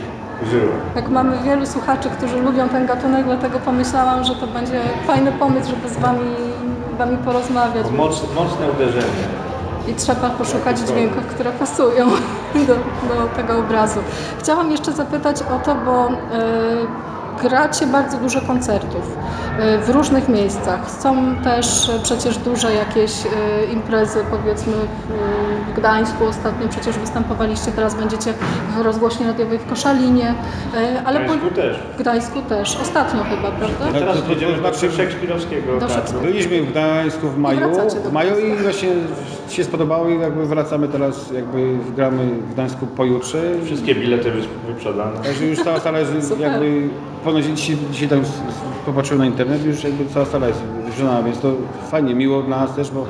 żyłach. 0.50 0.80
Jak 0.96 1.08
mamy 1.08 1.38
wielu 1.44 1.66
słuchaczy, 1.66 2.08
którzy 2.18 2.36
lubią 2.42 2.68
ten 2.68 2.86
gatunek, 2.86 3.24
dlatego 3.24 3.58
pomyślałam, 3.58 4.24
że 4.24 4.34
to 4.34 4.46
będzie 4.46 4.80
fajny 5.06 5.32
pomysł, 5.32 5.70
żeby 5.70 5.88
z 5.94 5.98
Wami, 5.98 6.30
wami 6.98 7.16
porozmawiać. 7.16 7.86
Moc, 7.96 8.22
mocne 8.34 8.70
uderzenie. 8.76 9.24
I 9.88 9.94
trzeba 9.94 10.30
poszukać 10.30 10.78
dźwięków, 10.78 11.26
które 11.26 11.50
pasują 11.52 12.06
do, 12.68 12.74
do 13.14 13.28
tego 13.36 13.58
obrazu. 13.58 14.00
Chciałam 14.38 14.70
jeszcze 14.70 14.92
zapytać 14.92 15.36
o 15.42 15.64
to, 15.66 15.74
bo 15.74 16.08
y, 16.08 16.12
gracie 17.42 17.86
bardzo 17.86 18.16
dużo 18.18 18.40
koncertów 18.40 19.16
y, 19.74 19.78
w 19.78 19.90
różnych 19.90 20.28
miejscach. 20.28 20.90
Są 20.90 21.36
też 21.44 21.88
y, 21.88 21.92
przecież 22.02 22.38
duże 22.38 22.74
jakieś 22.74 23.26
y, 23.26 23.28
imprezy, 23.72 24.18
powiedzmy 24.30 24.72
w, 25.72 25.76
Gdańsku 25.76 26.24
ostatnio 26.26 26.68
przecież 26.68 26.98
występowaliście, 26.98 27.72
teraz 27.72 27.94
będziecie 27.94 28.34
w 28.76 28.80
rozgłośni 28.80 29.26
radiowej 29.26 29.58
w 29.58 29.66
Koszalinie, 29.66 30.34
ale 31.04 31.20
W 31.20 31.24
Gdańsku 31.24 31.50
też. 31.50 31.76
w 31.96 31.98
Gdańsku 32.00 32.42
też, 32.42 32.78
ostatnio 32.82 33.24
chyba, 33.24 33.50
prawda? 33.50 33.84
Tak, 33.84 33.92
Teraz 33.92 34.16
do 34.16 34.58
znaczy- 34.60 34.92
szekspirowskiego. 34.92 35.72
Byliśmy 36.22 36.62
w 36.62 36.70
Gdańsku 36.70 37.28
w 37.28 37.38
maju, 37.38 37.60
w 38.04 38.12
maju 38.12 38.38
i 38.38 38.56
właśnie 38.62 38.88
się 39.48 39.64
spodobało 39.64 40.08
i 40.08 40.20
jakby 40.20 40.46
wracamy 40.46 40.88
teraz, 40.88 41.30
jakby 41.32 41.78
gramy 41.96 42.24
w 42.24 42.52
Gdańsku 42.52 42.86
pojutrze. 42.86 43.42
Wszystkie 43.64 43.94
bilety 43.94 44.32
wyprzedane. 44.66 45.18
Także 45.24 45.46
już 45.46 45.62
cała 45.62 45.80
sala 45.80 45.98
jest 45.98 46.40
jakby, 46.40 46.88
ponoć 47.32 47.44
dzisiaj, 47.44 47.76
dzisiaj 47.92 48.08
tam 48.08 48.22
popatrzyłem 48.86 49.18
na 49.18 49.26
internet, 49.26 49.64
już 49.64 49.84
jakby 49.84 50.06
cała 50.06 50.26
sala 50.26 50.48
jest 50.48 50.60
wyprzedana, 50.60 51.22
więc 51.22 51.38
to 51.38 51.52
fajnie, 51.90 52.14
miło 52.14 52.42
dla 52.42 52.60
nas 52.60 52.74
też, 52.74 52.90
bo, 52.90 53.06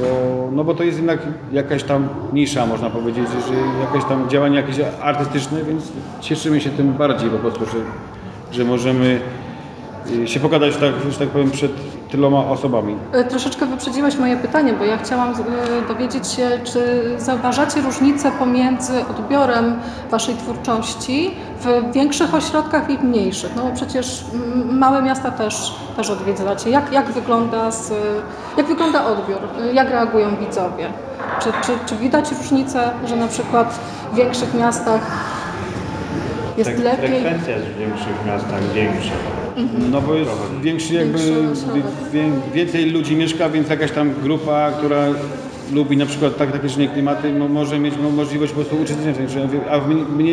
bo, 0.00 0.48
no 0.52 0.64
bo 0.64 0.74
to 0.74 0.82
jest 0.82 0.96
jednak 0.98 1.18
jakaś 1.52 1.82
tam 1.82 2.08
nisza, 2.32 2.66
można 2.66 2.90
powiedzieć, 2.90 3.28
że 3.48 3.54
jakieś 3.80 4.08
tam 4.08 4.28
działanie 4.28 4.56
jakieś 4.56 4.76
artystyczne, 5.02 5.64
więc 5.64 5.92
cieszymy 6.20 6.60
się 6.60 6.70
tym 6.70 6.92
bardziej 6.92 7.30
po 7.30 7.38
prostu, 7.38 7.64
że, 7.64 7.78
że 8.52 8.64
możemy 8.64 9.20
y, 10.10 10.28
się 10.28 10.40
pogadać, 10.40 10.76
tak, 10.76 10.92
że 11.10 11.18
tak 11.18 11.28
powiem, 11.28 11.50
przed 11.50 11.72
tyloma 12.10 12.38
osobami. 12.46 12.96
E, 13.12 13.24
Troszeczkę 13.24 13.66
wyprzedziłeś 13.66 14.16
moje 14.16 14.36
pytanie, 14.36 14.72
bo 14.78 14.84
ja 14.84 14.96
chciałam 14.96 15.30
e, 15.30 15.34
dowiedzieć 15.88 16.28
się, 16.28 16.48
czy 16.64 16.80
zauważacie 17.18 17.80
różnicę 17.82 18.32
pomiędzy 18.38 18.92
odbiorem 19.10 19.74
Waszej 20.10 20.34
twórczości 20.34 21.30
w 21.60 21.92
większych 21.92 22.34
ośrodkach 22.34 22.90
i 22.90 22.98
w 22.98 23.02
mniejszych? 23.02 23.50
No 23.56 23.62
bo 23.62 23.70
przecież 23.74 24.24
małe 24.70 25.02
miasta 25.02 25.30
też, 25.30 25.74
też 25.96 26.10
odwiedzacie. 26.10 26.70
Jak, 26.70 26.92
jak, 26.92 27.06
wygląda 27.12 27.70
z, 27.70 27.92
jak 28.56 28.66
wygląda 28.66 29.06
odbiór? 29.06 29.38
Jak 29.72 29.90
reagują 29.90 30.36
widzowie? 30.36 30.86
Czy, 31.42 31.48
czy, 31.66 31.72
czy 31.86 31.96
widać 31.96 32.32
różnicę, 32.32 32.90
że 33.06 33.16
na 33.16 33.28
przykład 33.28 33.80
w 34.12 34.16
większych 34.16 34.54
miastach 34.54 35.00
jest 36.56 36.70
Fre- 36.70 36.82
lepiej? 36.82 37.08
Frekwencja 37.08 37.56
jest 37.56 37.66
w 37.68 37.78
większych 37.78 38.26
miastach 38.26 38.62
większa. 38.74 39.12
No 39.90 40.00
bo 40.00 40.14
jest 40.14 40.30
większy 40.60 40.94
jakby, 40.94 41.18
więcej 42.52 42.90
ludzi 42.90 43.16
mieszka, 43.16 43.48
więc 43.48 43.68
jakaś 43.68 43.90
tam 43.92 44.14
grupa, 44.22 44.70
która 44.78 45.04
lubi 45.74 45.96
na 45.96 46.06
przykład 46.06 46.36
tak, 46.36 46.52
takie 46.52 46.62
różne 46.68 46.88
klimaty, 46.88 47.32
mo, 47.32 47.48
może 47.48 47.78
mieć 47.78 47.94
mo, 48.02 48.10
możliwość 48.10 48.52
po 48.52 48.60
prostu 48.60 48.76
uczestniczenia. 48.82 49.14
w 49.14 49.16
tym, 49.16 49.28
że- 49.28 49.70
A 49.70 49.78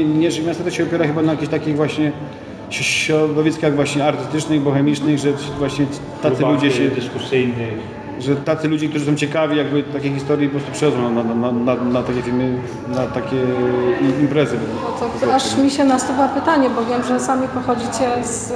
mniejszych 0.05 0.45
miastach 0.45 0.65
to 0.65 0.71
się 0.71 0.83
opiera 0.83 1.07
chyba 1.07 1.21
na 1.21 1.31
jakichś 1.31 1.51
takich 1.51 1.75
właśnie 1.75 2.11
środowiskach 2.69 3.75
właśnie 3.75 4.05
artystycznych, 4.05 4.61
bohemicznych, 4.61 5.17
że 5.19 5.33
właśnie 5.59 5.85
tacy 6.21 6.43
ludzie 6.45 6.71
się, 6.71 6.87
dyskusyjnych. 6.89 7.73
Że 8.19 8.35
tacy 8.35 8.67
ludzie, 8.67 8.89
którzy 8.89 9.05
są 9.05 9.15
ciekawi 9.15 9.57
jakby 9.57 9.83
takiej 9.83 10.13
historii 10.13 10.47
po 10.49 10.51
prostu 10.51 10.71
przychodzą 10.71 11.11
na, 11.11 11.23
na, 11.23 11.51
na, 11.51 11.75
na, 11.75 12.03
takie 12.03 12.21
filmy, 12.21 12.57
na 12.87 13.05
takie 13.07 13.35
imprezy. 14.21 14.57
No 14.83 15.27
to 15.27 15.33
aż 15.35 15.57
mi 15.57 15.69
się 15.71 15.83
nasuwa 15.85 16.27
pytanie, 16.27 16.69
bo 16.69 16.85
wiem, 16.85 17.03
że 17.03 17.19
sami 17.19 17.47
pochodzicie 17.47 18.23
z... 18.23 18.53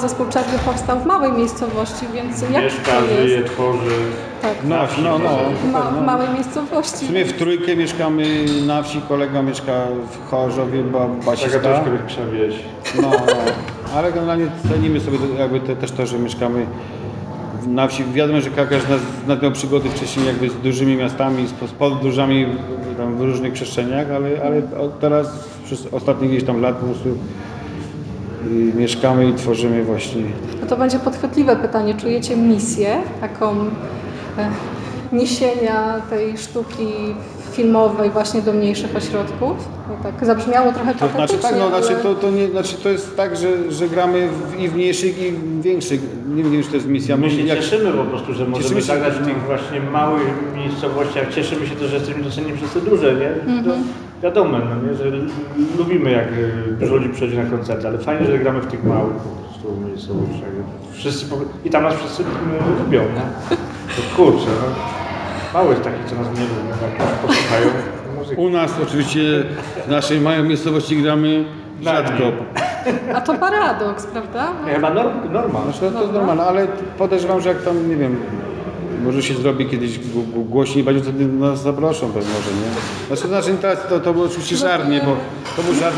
Zespół 0.00 0.26
Czerwy 0.26 0.58
powstał 0.64 1.00
w 1.00 1.06
małej 1.06 1.32
miejscowości, 1.32 2.06
więc 2.14 2.42
jak 2.42 2.64
Mieszka, 2.64 2.92
to 2.92 3.04
jest? 3.04 3.22
żyje, 3.22 3.42
tworzy. 3.44 3.90
Tak, 4.42 4.54
No, 4.64 4.76
no, 5.02 5.18
no. 5.18 5.30
ma, 5.72 5.80
w 5.80 6.06
małej 6.06 6.28
miejscowości. 6.34 7.04
W 7.04 7.08
sumie 7.08 7.24
w 7.24 7.32
trójkę 7.32 7.76
mieszkamy 7.76 8.44
na 8.66 8.82
wsi, 8.82 9.00
kolega 9.08 9.42
mieszka 9.42 9.72
w 10.10 10.30
Chorzowie, 10.30 10.82
ba, 10.82 10.98
Taka 10.98 11.26
basista. 11.30 11.58
troszkę 11.58 11.90
większa 11.98 12.20
wieś. 12.32 12.54
No, 13.02 13.10
no, 13.10 13.96
ale 13.96 14.12
generalnie 14.12 14.46
cenimy 14.72 15.00
sobie 15.00 15.18
jakby 15.38 15.60
te, 15.60 15.76
też 15.76 15.92
to, 15.92 16.06
że 16.06 16.18
mieszkamy 16.18 16.66
na 17.66 17.88
wsi. 17.88 18.04
Wiadomo, 18.04 18.40
że 18.40 18.50
każdy 18.50 18.76
z 19.38 19.42
miał 19.42 19.52
przygody 19.52 19.90
wcześniej 19.90 20.26
jakby 20.26 20.50
z 20.50 20.54
dużymi 20.54 20.96
miastami, 20.96 21.46
z, 21.46 21.72
podróżami 21.72 22.46
tam 22.96 23.16
w 23.16 23.20
różnych 23.20 23.52
przestrzeniach, 23.52 24.10
ale, 24.10 24.30
ale 24.44 24.62
teraz 25.00 25.48
przez 25.64 25.86
ostatnie 25.92 26.28
gdzieś 26.28 26.44
tam 26.44 26.60
lat 26.60 26.76
po 26.76 26.86
prostu 26.86 27.08
y, 27.08 27.14
mieszkamy 28.74 29.28
i 29.28 29.34
tworzymy 29.34 29.84
właśnie. 29.84 30.22
No 30.60 30.66
to 30.66 30.76
będzie 30.76 30.98
podchwytliwe 30.98 31.56
pytanie. 31.56 31.94
Czujecie 31.94 32.36
misję 32.36 33.02
taką 33.20 33.50
e, 34.38 34.50
niesienia 35.12 36.00
tej 36.10 36.38
sztuki 36.38 36.86
filmowej 37.60 38.10
właśnie 38.10 38.42
do 38.42 38.52
mniejszych 38.52 38.96
ośrodków? 38.96 39.68
No 39.88 40.10
tak 40.10 40.26
zabrzmiało 40.26 40.72
trochę 40.72 40.94
To 40.94 41.08
znaczy 41.08 41.38
tak, 41.38 41.54
no, 41.58 41.68
znaczy, 41.68 41.94
ale- 41.94 42.02
to, 42.02 42.14
to, 42.14 42.30
nie, 42.30 42.48
znaczy 42.48 42.76
to 42.82 42.88
jest 42.88 43.16
tak, 43.16 43.36
że, 43.36 43.72
że 43.72 43.88
gramy 43.88 44.28
w, 44.28 44.60
i 44.60 44.68
w 44.68 44.74
mniejszych 44.74 45.22
i 45.22 45.32
w 45.32 45.62
większych. 45.62 46.00
Nie 46.28 46.42
wiem, 46.42 46.62
czy 46.62 46.68
to 46.68 46.76
jest 46.76 46.88
misja. 46.88 47.16
My 47.16 47.30
się 47.30 47.42
jak- 47.42 47.58
cieszymy 47.58 47.92
po 47.92 48.04
prostu, 48.04 48.34
że 48.34 48.46
możemy 48.46 48.82
zagrać 48.82 49.14
w 49.14 49.20
no. 49.20 49.26
tych 49.26 49.42
właśnie 49.42 49.80
małych 49.80 50.28
miejscowościach. 50.56 51.34
Cieszymy 51.34 51.66
się 51.66 51.76
też, 51.76 51.90
że 51.90 51.96
jesteśmy 51.96 52.22
docenieni 52.22 52.52
przez 52.58 52.72
te 52.72 52.80
duże, 52.80 53.14
nie? 53.14 53.62
To 53.64 53.70
wiadomo, 54.22 54.58
no, 54.58 54.88
nie? 54.88 54.94
że 54.94 55.04
lubimy 55.78 56.10
jak 56.10 56.28
y, 56.32 56.76
dużo 56.80 56.96
ludzi 56.96 57.08
przychodzi 57.08 57.36
na 57.36 57.44
koncerty, 57.44 57.88
ale 57.88 57.98
fajnie, 57.98 58.26
że 58.26 58.38
gramy 58.38 58.60
w 58.60 58.66
tych 58.66 58.84
małych 58.84 59.16
po 59.16 59.28
prostu 59.28 59.86
miejscowościach. 59.86 60.48
Wszyscy 60.92 61.26
po... 61.26 61.36
I 61.64 61.70
tam 61.70 61.82
nas 61.82 61.94
wszyscy 61.94 62.22
y, 62.22 62.26
lubią, 62.84 63.00
nie? 63.00 63.56
To 63.96 64.16
kurczę, 64.16 64.46
no. 64.46 64.99
Mało 65.54 65.70
jest 65.70 65.82
takich, 65.82 66.04
co 66.06 66.14
nas 66.14 66.26
nie 66.26 66.40
lubią, 66.40 66.70
tak 66.98 67.06
posłuchają 67.12 67.66
muzyki. 68.18 68.40
U 68.40 68.50
nas 68.50 68.70
oczywiście 68.82 69.20
w 69.86 69.90
naszej 69.90 70.20
małej 70.20 70.42
miejscowości 70.42 71.02
gramy 71.02 71.44
rzadko. 71.82 72.22
A 73.14 73.20
to 73.20 73.34
paradoks, 73.34 74.06
prawda? 74.06 74.52
Nie, 74.66 74.72
Chyba 74.72 74.94
norm, 74.94 75.32
norma. 75.32 75.62
Znaczy, 75.62 75.78
no, 75.82 75.90
to 75.90 76.00
jest 76.00 76.12
normalne, 76.12 76.44
ale 76.44 76.66
podejrzewam, 76.98 77.40
że 77.40 77.48
jak 77.48 77.62
tam, 77.62 77.88
nie 77.88 77.96
wiem, 77.96 78.16
może 79.04 79.22
się 79.22 79.34
zrobi 79.34 79.66
kiedyś 79.66 79.98
głośniej, 80.34 80.84
będzie 80.84 81.02
wtedy 81.02 81.24
nas 81.26 81.62
zaproszą 81.62 82.12
pewnie 82.12 82.30
może, 82.30 82.50
nie? 82.50 83.06
Znaczy, 83.06 83.22
to 83.22 83.28
znaczy 83.28 83.58
teraz 83.60 83.78
to, 83.88 84.00
to 84.00 84.12
był 84.12 84.22
oczywiście 84.24 84.56
żart, 84.56 84.88
nie, 84.88 85.00
bo 85.00 85.16
to 85.56 85.62
był 85.62 85.74
żart, 85.74 85.96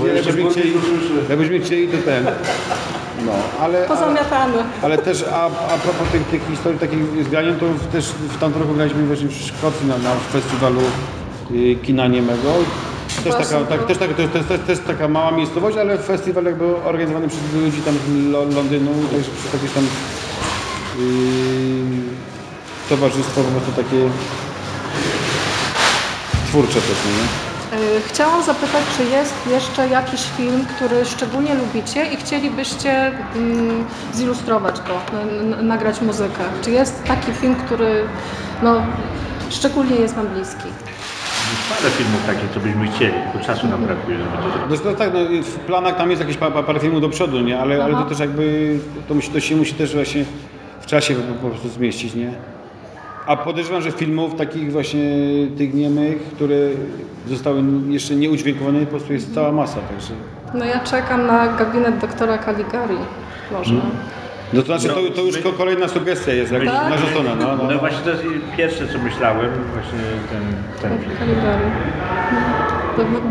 bo 0.00 0.06
jakbyśmy 0.06 0.50
chcieli, 0.50 0.72
jakbyśmy 1.28 1.60
chcieli, 1.60 1.88
to 1.88 1.98
ten, 2.04 2.24
no, 3.26 3.32
ale, 3.60 3.86
ale, 4.06 4.14
ale 4.82 4.98
też 4.98 5.24
a, 5.32 5.44
a 5.46 5.78
propos 5.78 6.08
tych, 6.12 6.22
tych 6.26 6.46
historii 6.50 6.78
takich 6.80 7.24
zgraniem, 7.24 7.56
to 7.58 7.66
też 7.92 8.06
w 8.08 8.38
tamtym 8.40 8.62
roku 8.62 8.74
graliśmy 8.74 9.06
właśnie 9.06 9.28
w 9.28 9.32
Szkocji 9.34 9.86
na, 9.88 9.98
na 9.98 10.10
festiwalu 10.32 10.80
y, 11.50 11.76
kina 11.82 12.06
niemego. 12.06 12.52
Też 13.24 13.32
taka, 13.48 13.64
tak, 13.64 13.80
to- 13.80 13.86
też, 13.86 13.98
taka, 13.98 14.14
to, 14.14 14.22
jest, 14.22 14.32
to, 14.32 14.38
jest, 14.38 14.48
to 14.48 14.54
jest 14.54 14.66
też 14.66 14.78
taka 14.96 15.08
mała 15.08 15.30
miejscowość, 15.30 15.76
ale 15.76 15.98
festiwal 15.98 16.44
jakby 16.44 16.76
organizowany 16.84 17.28
przez 17.28 17.40
ludzi 17.54 17.80
tam 17.82 17.94
z 17.94 18.30
Lo- 18.32 18.44
Londynu, 18.56 18.90
także 19.12 19.30
przez 19.40 19.52
jakieś 19.52 19.72
tam 19.72 19.84
yy, 20.98 21.04
towarzystwo 22.88 23.40
po 23.40 23.50
prostu 23.50 23.82
takie 23.82 24.08
twórcze 26.48 26.74
też, 26.80 26.98
nie? 27.06 27.51
E, 27.72 28.00
Chciałam 28.08 28.42
zapytać, 28.42 28.82
czy 28.96 29.04
jest 29.04 29.34
jeszcze 29.50 29.88
jakiś 29.88 30.20
film, 30.36 30.64
który 30.76 31.04
szczególnie 31.04 31.54
lubicie 31.54 32.06
i 32.06 32.16
chcielibyście 32.16 33.06
mm, 33.36 33.84
zilustrować 34.12 34.74
go, 34.80 35.00
nagrać 35.62 36.00
muzykę? 36.00 36.44
Czy 36.62 36.70
jest 36.70 37.04
taki 37.04 37.32
film, 37.32 37.54
który 37.54 38.04
no, 38.62 38.82
szczególnie 39.50 39.96
jest 39.96 40.14
Wam 40.14 40.26
bliski? 40.26 40.68
Parę 41.68 41.90
filmów 41.90 42.26
takich, 42.26 42.50
co 42.54 42.60
byśmy 42.60 42.88
chcieli, 42.88 43.12
tylko 43.32 43.46
czasu 43.46 43.66
nam 43.66 43.84
brakuje, 43.84 44.18
żeby 44.18 44.78
to. 44.78 44.90
No, 44.90 44.96
tak, 44.96 45.10
no, 45.14 45.20
w 45.42 45.58
planach 45.58 45.96
tam 45.96 46.10
jest 46.10 46.22
jakieś 46.22 46.36
pa, 46.36 46.50
pa, 46.50 46.62
parę 46.62 46.80
filmów 46.80 47.00
do 47.00 47.08
przodu, 47.08 47.40
nie? 47.40 47.58
Ale, 47.60 47.84
ale 47.84 47.94
to 47.94 48.04
też 48.04 48.18
jakby, 48.18 48.78
to, 49.08 49.14
musi, 49.14 49.30
to 49.30 49.40
się 49.40 49.56
musi 49.56 49.74
też 49.74 49.94
właśnie 49.94 50.24
w 50.80 50.86
czasie 50.86 51.14
po 51.42 51.48
prostu 51.48 51.68
zmieścić, 51.68 52.14
nie? 52.14 52.32
A 53.26 53.36
podejrzewam, 53.36 53.82
że 53.82 53.92
filmów 53.92 54.34
takich 54.34 54.72
właśnie 54.72 55.02
tych 55.58 55.74
niemych, 55.74 56.22
które 56.22 56.56
zostały 57.28 57.62
jeszcze 57.88 58.14
nie 58.14 58.30
udźwiękowane, 58.30 58.80
po 58.80 58.86
prostu 58.86 59.12
jest 59.12 59.34
cała 59.34 59.52
masa, 59.52 59.80
także... 59.80 60.14
No 60.54 60.64
ja 60.64 60.80
czekam 60.80 61.26
na 61.26 61.48
gabinet 61.48 61.98
doktora 61.98 62.38
Caligari. 62.38 62.96
Może. 63.52 63.74
No 64.52 64.62
to 64.62 64.66
znaczy, 64.66 64.88
to, 64.88 65.14
to 65.14 65.22
już 65.22 65.38
ko- 65.38 65.52
kolejna 65.52 65.88
sugestia 65.88 66.32
jest, 66.32 66.52
jak 66.52 66.64
Tak? 66.64 66.90
narzucona, 66.90 67.34
no, 67.34 67.56
no, 67.56 67.64
No 67.64 67.70
no. 67.70 67.78
właśnie 67.78 67.98
to 68.04 68.10
jest 68.10 68.22
pierwsze, 68.56 68.88
co 68.88 68.98
myślałem, 68.98 69.50
właśnie 69.72 69.98
ten, 70.30 70.42
ten 70.90 70.98
film. 70.98 71.10
Caligari. 71.18 71.64
B- 71.64 72.71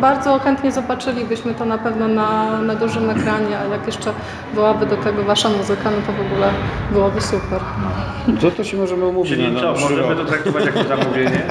bardzo 0.01 0.39
chętnie 0.39 0.71
zobaczylibyśmy 0.71 1.53
to 1.53 1.65
na 1.65 1.77
pewno 1.77 2.07
na, 2.07 2.61
na 2.61 2.75
dużym 2.75 3.09
ekranie, 3.09 3.59
a 3.59 3.63
jak 3.65 3.85
jeszcze 3.85 4.13
byłaby 4.53 4.85
do 4.85 4.97
tego 4.97 5.23
Wasza 5.23 5.49
muzyka, 5.49 5.83
no 5.91 5.97
to 6.07 6.23
w 6.23 6.31
ogóle 6.31 6.49
byłoby 6.91 7.21
super. 7.21 7.59
To, 8.41 8.51
to 8.51 8.63
się 8.63 8.77
możemy 8.77 9.05
umówić 9.05 9.31
Czyli 9.33 9.55
co, 9.59 9.71
możemy 9.73 10.01
rok. 10.01 10.17
to 10.17 10.25
traktować 10.25 10.65
jako 10.65 10.83
zamówienie? 10.83 11.43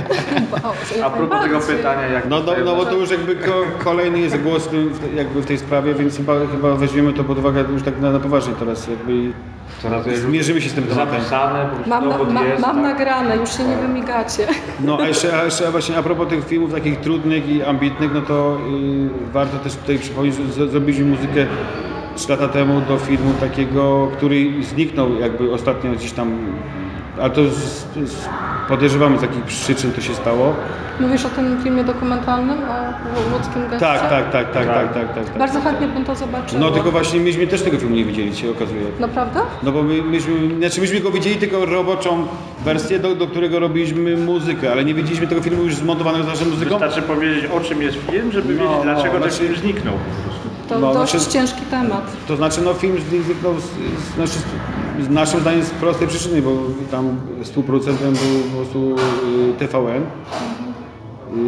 A 1.05 1.11
propos 1.11 1.43
tego 1.43 1.61
pytania, 1.61 2.07
jak 2.07 2.29
No, 2.29 2.41
no, 2.41 2.53
no 2.65 2.77
bo 2.77 2.85
to 2.85 2.95
już 2.95 3.11
jakby 3.11 3.37
ko, 3.37 3.53
kolejny 3.85 4.19
jest 4.19 4.43
głos 4.43 4.69
jakby 5.15 5.41
w 5.43 5.47
tej 5.47 5.59
sprawie, 5.59 5.95
więc 5.95 6.17
chyba, 6.17 6.33
chyba 6.53 6.75
weźmiemy 6.75 7.13
to 7.13 7.25
pod 7.25 7.39
uwagę 7.39 7.65
już 7.73 7.83
tak 7.83 8.01
na, 8.01 8.13
na 8.13 8.21
poważnie 8.21 8.55
teraz, 8.55 8.89
jakby 8.89 9.33
jest 10.07 10.23
zmierzymy 10.23 10.61
się 10.61 10.69
z 10.71 10.73
tym 10.75 10.85
tematem. 10.85 11.15
zapisane, 11.21 11.65
po 11.65 11.75
prostu 11.75 11.91
Mam, 11.91 12.09
na, 12.09 12.19
dowód 12.19 12.33
ma, 12.35 12.43
jest. 12.45 12.63
mam 12.63 12.77
tak? 12.77 12.85
nagrane, 12.85 13.37
już 13.37 13.57
się 13.57 13.65
nie 13.65 13.77
wymigacie. 13.77 14.47
No 14.81 14.99
a 15.01 15.09
jeszcze, 15.09 15.41
a 15.41 15.45
jeszcze 15.45 15.71
właśnie 15.71 15.97
a 15.99 16.03
propos 16.03 16.29
tych 16.29 16.47
filmów 16.49 16.73
takich 16.73 17.01
trudnych 17.01 17.49
i 17.49 17.63
ambitnych, 17.63 18.11
no 18.15 18.21
to 18.21 18.59
y, 19.29 19.33
warto 19.33 19.59
też 19.59 19.75
tutaj 19.77 19.99
przypomnieć, 19.99 20.35
że 20.35 20.67
z- 20.67 20.71
zrobiliśmy 20.71 21.05
muzykę 21.05 21.47
3 22.17 22.29
lata 22.31 22.49
temu 22.49 22.81
do 22.81 22.99
filmu 22.99 23.33
takiego, 23.41 24.09
który 24.17 24.65
zniknął 24.65 25.15
jakby 25.19 25.53
ostatnio 25.53 25.93
gdzieś 25.93 26.13
tam, 26.13 26.33
a 27.23 27.29
to 27.31 27.51
z, 27.51 27.59
z, 28.11 28.29
podejrzewamy 28.69 29.19
z 29.19 29.23
jakich 29.23 29.45
przyczyn 29.45 29.93
to 29.93 30.01
się 30.01 30.15
stało. 30.15 30.55
Mówisz 31.01 31.25
o 31.25 31.29
tym 31.29 31.63
filmie 31.63 31.85
dokumentalnym, 31.85 32.59
o 32.59 33.35
łódzkim 33.37 33.63
geście? 33.63 33.79
Tak, 33.87 34.01
tak, 34.11 34.31
tak, 34.33 34.53
tak, 34.53 34.67
tak, 34.67 34.95
tak, 34.95 35.15
tak. 35.15 35.27
tak. 35.27 35.39
Bardzo 35.39 35.61
chętnie 35.61 35.89
bym 35.89 36.05
to 36.05 36.15
zobaczyła. 36.15 36.61
No 36.61 36.71
tylko 36.71 36.91
właśnie 36.91 37.21
myśmy 37.21 37.47
też 37.47 37.63
tego 37.63 37.79
filmu 37.79 37.97
nie 37.97 38.05
widzieli, 38.05 38.37
się 38.37 38.51
okazuje. 38.51 38.83
Naprawdę? 39.01 39.41
No 39.63 39.73
bo 39.73 39.83
my, 39.83 40.03
myśmy, 40.03 40.35
znaczy 40.59 40.81
myśmy 40.81 41.01
go 41.01 41.11
widzieli 41.11 41.37
tylko 41.37 41.65
roboczą 41.67 42.27
wersję, 42.65 42.99
do, 42.99 43.15
do 43.15 43.27
którego 43.27 43.59
robiliśmy 43.59 44.17
muzykę, 44.17 44.73
ale 44.73 44.85
nie 44.85 44.95
widzieliśmy 44.95 45.27
tego 45.27 45.41
filmu 45.43 45.63
już 45.63 45.75
zmontowanego 45.75 46.25
z 46.25 46.27
naszą 46.27 46.45
muzyką. 46.45 46.71
Wystarczy 46.71 47.03
powiedzieć 47.03 47.45
o 47.51 47.61
czym 47.61 47.83
jest 47.83 47.97
film, 48.11 48.33
żeby 48.33 48.55
No, 48.55 48.61
wiedzieć 48.63 48.77
no, 48.77 48.83
dlaczego 48.83 49.21
ten 49.21 49.31
znaczy- 49.31 49.39
film 49.45 49.57
zniknął. 49.61 49.95
To 50.71 50.79
No, 50.81 50.95
dość 50.95 51.13
znaczy- 51.13 51.31
ciężki 51.31 51.61
temat. 51.71 52.17
To 52.29 52.37
znaczy, 52.37 52.61
no 52.65 52.75
film 52.75 52.97
zniknął 53.25 53.55
z, 53.61 53.65
z, 53.65 54.15
znaczy, 54.15 54.33
z 55.01 55.09
naszym 55.11 55.41
zdaniem 55.41 55.63
z 55.65 55.71
prostej 55.71 56.09
przyczyny, 56.09 56.43
bo 56.43 56.51
tam 56.91 57.17
współproducentem 57.43 58.13
był 58.13 58.41
po 58.51 58.57
prostu 58.57 58.97
y, 59.51 59.55
TVN. 59.59 60.03
Y, 60.03 61.41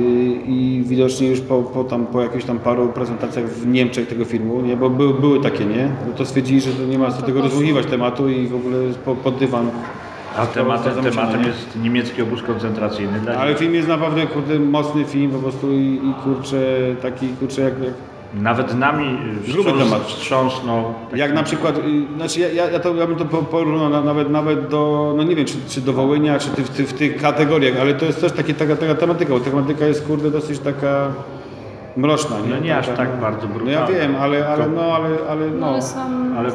I 0.46 0.82
widocznie 0.86 1.28
już 1.28 1.40
po, 1.40 1.62
po, 1.62 1.84
tam, 1.84 2.06
po 2.06 2.22
jakichś 2.22 2.44
tam 2.44 2.58
paru 2.58 2.88
prezentacjach 2.88 3.46
w 3.46 3.66
Niemczech 3.66 4.08
tego 4.08 4.24
filmu, 4.24 4.60
nie? 4.60 4.76
bo 4.76 4.90
były, 4.90 5.14
były 5.14 5.40
takie, 5.40 5.64
nie? 5.64 5.88
No 6.06 6.12
to 6.16 6.26
stwierdzili, 6.26 6.60
że 6.60 6.72
to 6.72 6.84
nie 6.84 6.98
ma 6.98 7.10
co 7.10 7.22
tego 7.22 7.40
rozdmuchiwać 7.42 7.86
tematu 7.86 8.28
i 8.28 8.46
w 8.46 8.54
ogóle 8.54 8.76
po, 9.04 9.14
pod 9.16 9.36
dywan. 9.36 9.70
A 10.36 10.46
tematem, 10.46 11.02
tematem 11.02 11.42
jest 11.44 11.78
niemiecki 11.82 12.22
obóz 12.22 12.42
koncentracyjny. 12.42 13.20
Dla 13.20 13.34
Ale 13.34 13.54
film 13.54 13.74
jest 13.74 13.88
naprawdę 13.88 14.26
kurde, 14.26 14.58
mocny 14.58 15.04
film 15.04 15.30
po 15.30 15.38
prostu 15.38 15.72
i, 15.72 16.00
i 16.10 16.14
kurczę, 16.24 16.62
taki 17.02 17.28
kurczę 17.28 17.62
jak, 17.62 17.74
jak 17.84 17.94
Nawet 18.34 18.74
nami 18.74 19.18
Gruby 19.52 19.70
wstrząs, 19.70 19.90
temat. 19.90 20.02
wstrząsnął. 20.06 20.84
Jak 21.14 21.32
na 21.34 21.42
przykład, 21.42 21.78
y, 21.78 21.82
znaczy 22.16 22.40
ja, 22.40 22.48
ja, 22.48 22.70
ja, 22.70 22.78
to, 22.80 22.94
ja 22.94 23.06
bym 23.06 23.16
to 23.16 23.24
po- 23.24 23.42
porównał 23.42 23.90
na- 23.90 24.02
nawet, 24.02 24.30
nawet 24.30 24.68
do, 24.68 25.14
no 25.16 25.22
nie 25.22 25.36
wiem, 25.36 25.46
czy, 25.46 25.54
czy 25.68 25.80
do 25.80 25.92
Wołynia, 25.92 26.38
czy 26.38 26.50
ty, 26.50 26.62
w, 26.62 26.68
ty, 26.70 26.84
w 26.86 26.92
tych 26.92 27.20
kategoriach, 27.22 27.74
ale 27.80 27.94
to 27.94 28.04
jest 28.04 28.20
też 28.20 28.32
takie, 28.32 28.54
taka, 28.54 28.76
taka 28.76 28.94
tematyka, 28.94 29.32
bo 29.32 29.40
tematyka 29.40 29.86
jest 29.86 30.06
kurde 30.06 30.30
dosyć 30.30 30.58
taka 30.58 31.08
mroczna. 31.96 32.40
Nie? 32.40 32.48
No 32.48 32.58
nie 32.60 32.78
aż 32.78 32.86
tak 32.88 33.08
no. 33.14 33.20
bardzo 33.20 33.46
No 33.46 33.54
ja 33.54 33.58
brutalna. 33.58 33.86
wiem, 34.00 34.16
ale, 34.20 34.48
ale 34.48 34.68
no, 34.68 34.82
ale, 34.82 35.08
ale 35.30 35.50
no. 35.50 35.66
Ale 35.66 35.82
są... 35.82 35.98
Ale, 36.38 36.48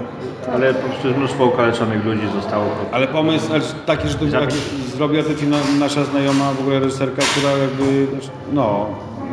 ale 0.54 0.74
po 0.74 0.90
prostu 0.90 1.20
mnóstwo 1.20 1.44
okaleczonych 1.44 2.06
ludzi 2.06 2.22
zostało 2.36 2.66
po 2.66 2.96
Ale 2.96 3.08
pomysł 3.08 3.46
ale 3.54 3.62
taki, 3.86 4.08
że 4.10 4.16
to 4.16 4.26
jak 4.26 4.52
zrobiła 4.96 5.24
film 5.24 5.52
no, 5.52 5.58
nasza 5.80 6.04
znajoma, 6.04 6.52
w 6.54 6.60
ogóle 6.62 6.80
reżyserka, 6.80 7.22
która 7.22 7.52
jakby, 7.52 8.08
no, 8.54 8.86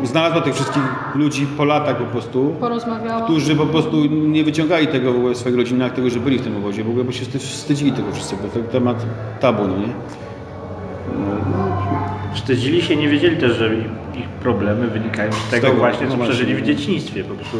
znalazła 0.02 0.40
tych 0.40 0.54
wszystkich 0.54 0.82
ludzi 1.14 1.46
po 1.56 1.64
latach 1.64 1.96
po 1.98 2.04
prostu, 2.04 2.54
Porozmawiała. 2.60 3.24
którzy 3.24 3.56
po 3.56 3.66
prostu 3.66 4.04
nie 4.06 4.44
wyciągali 4.44 4.86
tego 4.86 5.12
w 5.12 5.16
ogóle 5.16 5.34
w 5.34 5.38
swoich 5.38 5.56
rodzinach, 5.56 5.92
tego, 5.92 6.10
że 6.10 6.20
byli 6.20 6.38
w 6.38 6.42
tym 6.42 6.56
obozie, 6.56 6.84
w 6.84 6.88
ogóle, 6.88 7.04
bo 7.04 7.12
się 7.12 7.24
wstyd- 7.24 7.38
wstydzili 7.42 7.92
tego 7.92 8.12
wszyscy, 8.12 8.36
bo 8.42 8.48
to 8.48 8.68
temat 8.72 9.06
tabu, 9.40 9.62
no 9.68 9.76
nie? 9.76 9.88
Wstydzili 12.34 12.82
się, 12.82 12.96
nie 12.96 13.08
wiedzieli 13.08 13.36
też, 13.36 13.52
że 13.56 13.74
ich 14.14 14.28
problemy 14.42 14.86
wynikają 14.86 15.32
z 15.32 15.50
tego, 15.50 15.66
tego, 15.66 15.78
właśnie, 15.78 16.06
no 16.06 16.10
co 16.10 16.16
właśnie. 16.16 16.34
przeżyli 16.34 16.54
w 16.54 16.62
dzieciństwie. 16.66 17.24
Po 17.24 17.34
prostu 17.34 17.56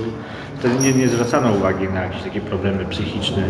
wtedy 0.58 0.74
nie, 0.80 0.92
nie 0.92 1.08
zwracano 1.08 1.52
uwagi 1.52 1.88
na 1.88 2.02
jakieś 2.02 2.22
takie 2.22 2.40
problemy 2.40 2.84
psychiczne. 2.84 3.42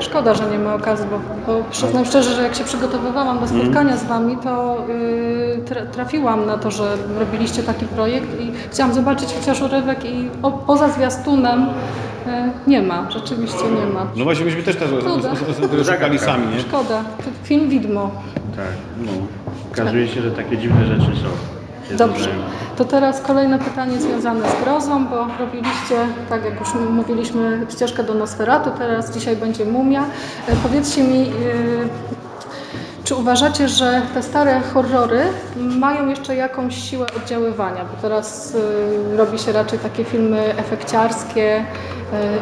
Szkoda, 0.00 0.34
że 0.34 0.50
nie 0.50 0.58
ma 0.58 0.74
okazji, 0.74 1.06
bo, 1.10 1.18
bo 1.52 1.64
przyznam 1.70 2.04
szczerze, 2.04 2.34
że 2.34 2.42
jak 2.42 2.54
się 2.54 2.64
przygotowywałam 2.64 3.38
do 3.40 3.48
spotkania 3.48 3.96
z 3.96 4.04
Wami, 4.04 4.36
to 4.36 4.84
yy, 4.88 5.62
tra- 5.64 5.86
trafiłam 5.86 6.46
na 6.46 6.58
to, 6.58 6.70
że 6.70 6.96
robiliście 7.18 7.62
taki 7.62 7.86
projekt 7.86 8.40
i 8.40 8.52
chciałam 8.70 8.94
zobaczyć 8.94 9.28
chociaż 9.40 9.62
urywek 9.62 10.04
i 10.04 10.28
o, 10.42 10.52
poza 10.52 10.88
zwiastunem 10.88 11.66
yy, 12.26 12.32
nie 12.66 12.82
ma, 12.82 13.10
rzeczywiście 13.10 13.64
nie 13.80 13.94
ma. 13.94 14.06
No 14.16 14.24
właśnie, 14.24 14.44
myśmy 14.44 14.62
też 14.62 14.76
tego 14.76 15.00
szukali 15.84 16.18
sami, 16.18 16.46
nie? 16.54 16.60
Szkoda, 16.60 17.02
to 17.18 17.24
film 17.44 17.68
widmo. 17.68 18.10
Tak. 18.56 18.66
No. 19.06 19.12
Okazuje 19.72 20.08
się, 20.08 20.22
że 20.22 20.30
takie 20.30 20.58
dziwne 20.58 20.86
rzeczy 20.86 21.06
są. 21.16 21.28
Dobrze, 21.96 22.28
to 22.76 22.84
teraz 22.84 23.20
kolejne 23.20 23.58
pytanie 23.58 24.00
związane 24.00 24.40
z 24.50 24.64
grozą, 24.64 25.06
bo 25.06 25.26
robiliście, 25.38 25.96
tak 26.28 26.44
jak 26.44 26.60
już 26.60 26.68
mówiliśmy, 26.90 27.66
ścieżkę 27.70 28.04
do 28.04 28.14
Nosferatu, 28.14 28.70
teraz 28.78 29.14
dzisiaj 29.14 29.36
będzie 29.36 29.64
Mumia. 29.64 30.02
E, 30.48 30.56
Powiedzcie 30.62 31.02
mi, 31.04 31.18
yy, 31.20 31.88
czy 33.04 33.14
uważacie, 33.14 33.68
że 33.68 34.02
te 34.14 34.22
stare 34.22 34.60
horrory 34.60 35.20
mają 35.56 36.08
jeszcze 36.08 36.36
jakąś 36.36 36.90
siłę 36.90 37.06
oddziaływania? 37.16 37.84
Bo 37.84 38.02
teraz 38.02 38.54
yy, 39.10 39.16
robi 39.16 39.38
się 39.38 39.52
raczej 39.52 39.78
takie 39.78 40.04
filmy 40.04 40.54
efekciarskie, 40.56 41.64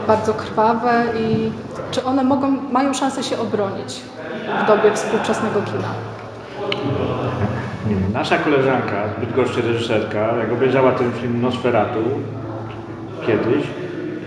bardzo 0.06 0.34
krwawe 0.34 1.04
i 1.20 1.52
czy 1.90 2.04
one 2.04 2.24
mogą, 2.24 2.50
mają 2.72 2.94
szansę 2.94 3.22
się 3.22 3.38
obronić 3.38 4.00
w 4.64 4.66
dobie 4.66 4.92
współczesnego 4.94 5.62
kina? 5.62 5.88
Nasza 8.12 8.38
koleżanka, 8.38 9.08
zbyt 9.16 9.34
goszczy 9.36 9.62
reżyserka, 9.62 10.36
jak 10.36 10.52
obejrzała 10.52 10.92
ten 10.92 11.12
film 11.12 11.40
Nosferatu 11.42 12.00
kiedyś, 13.26 13.64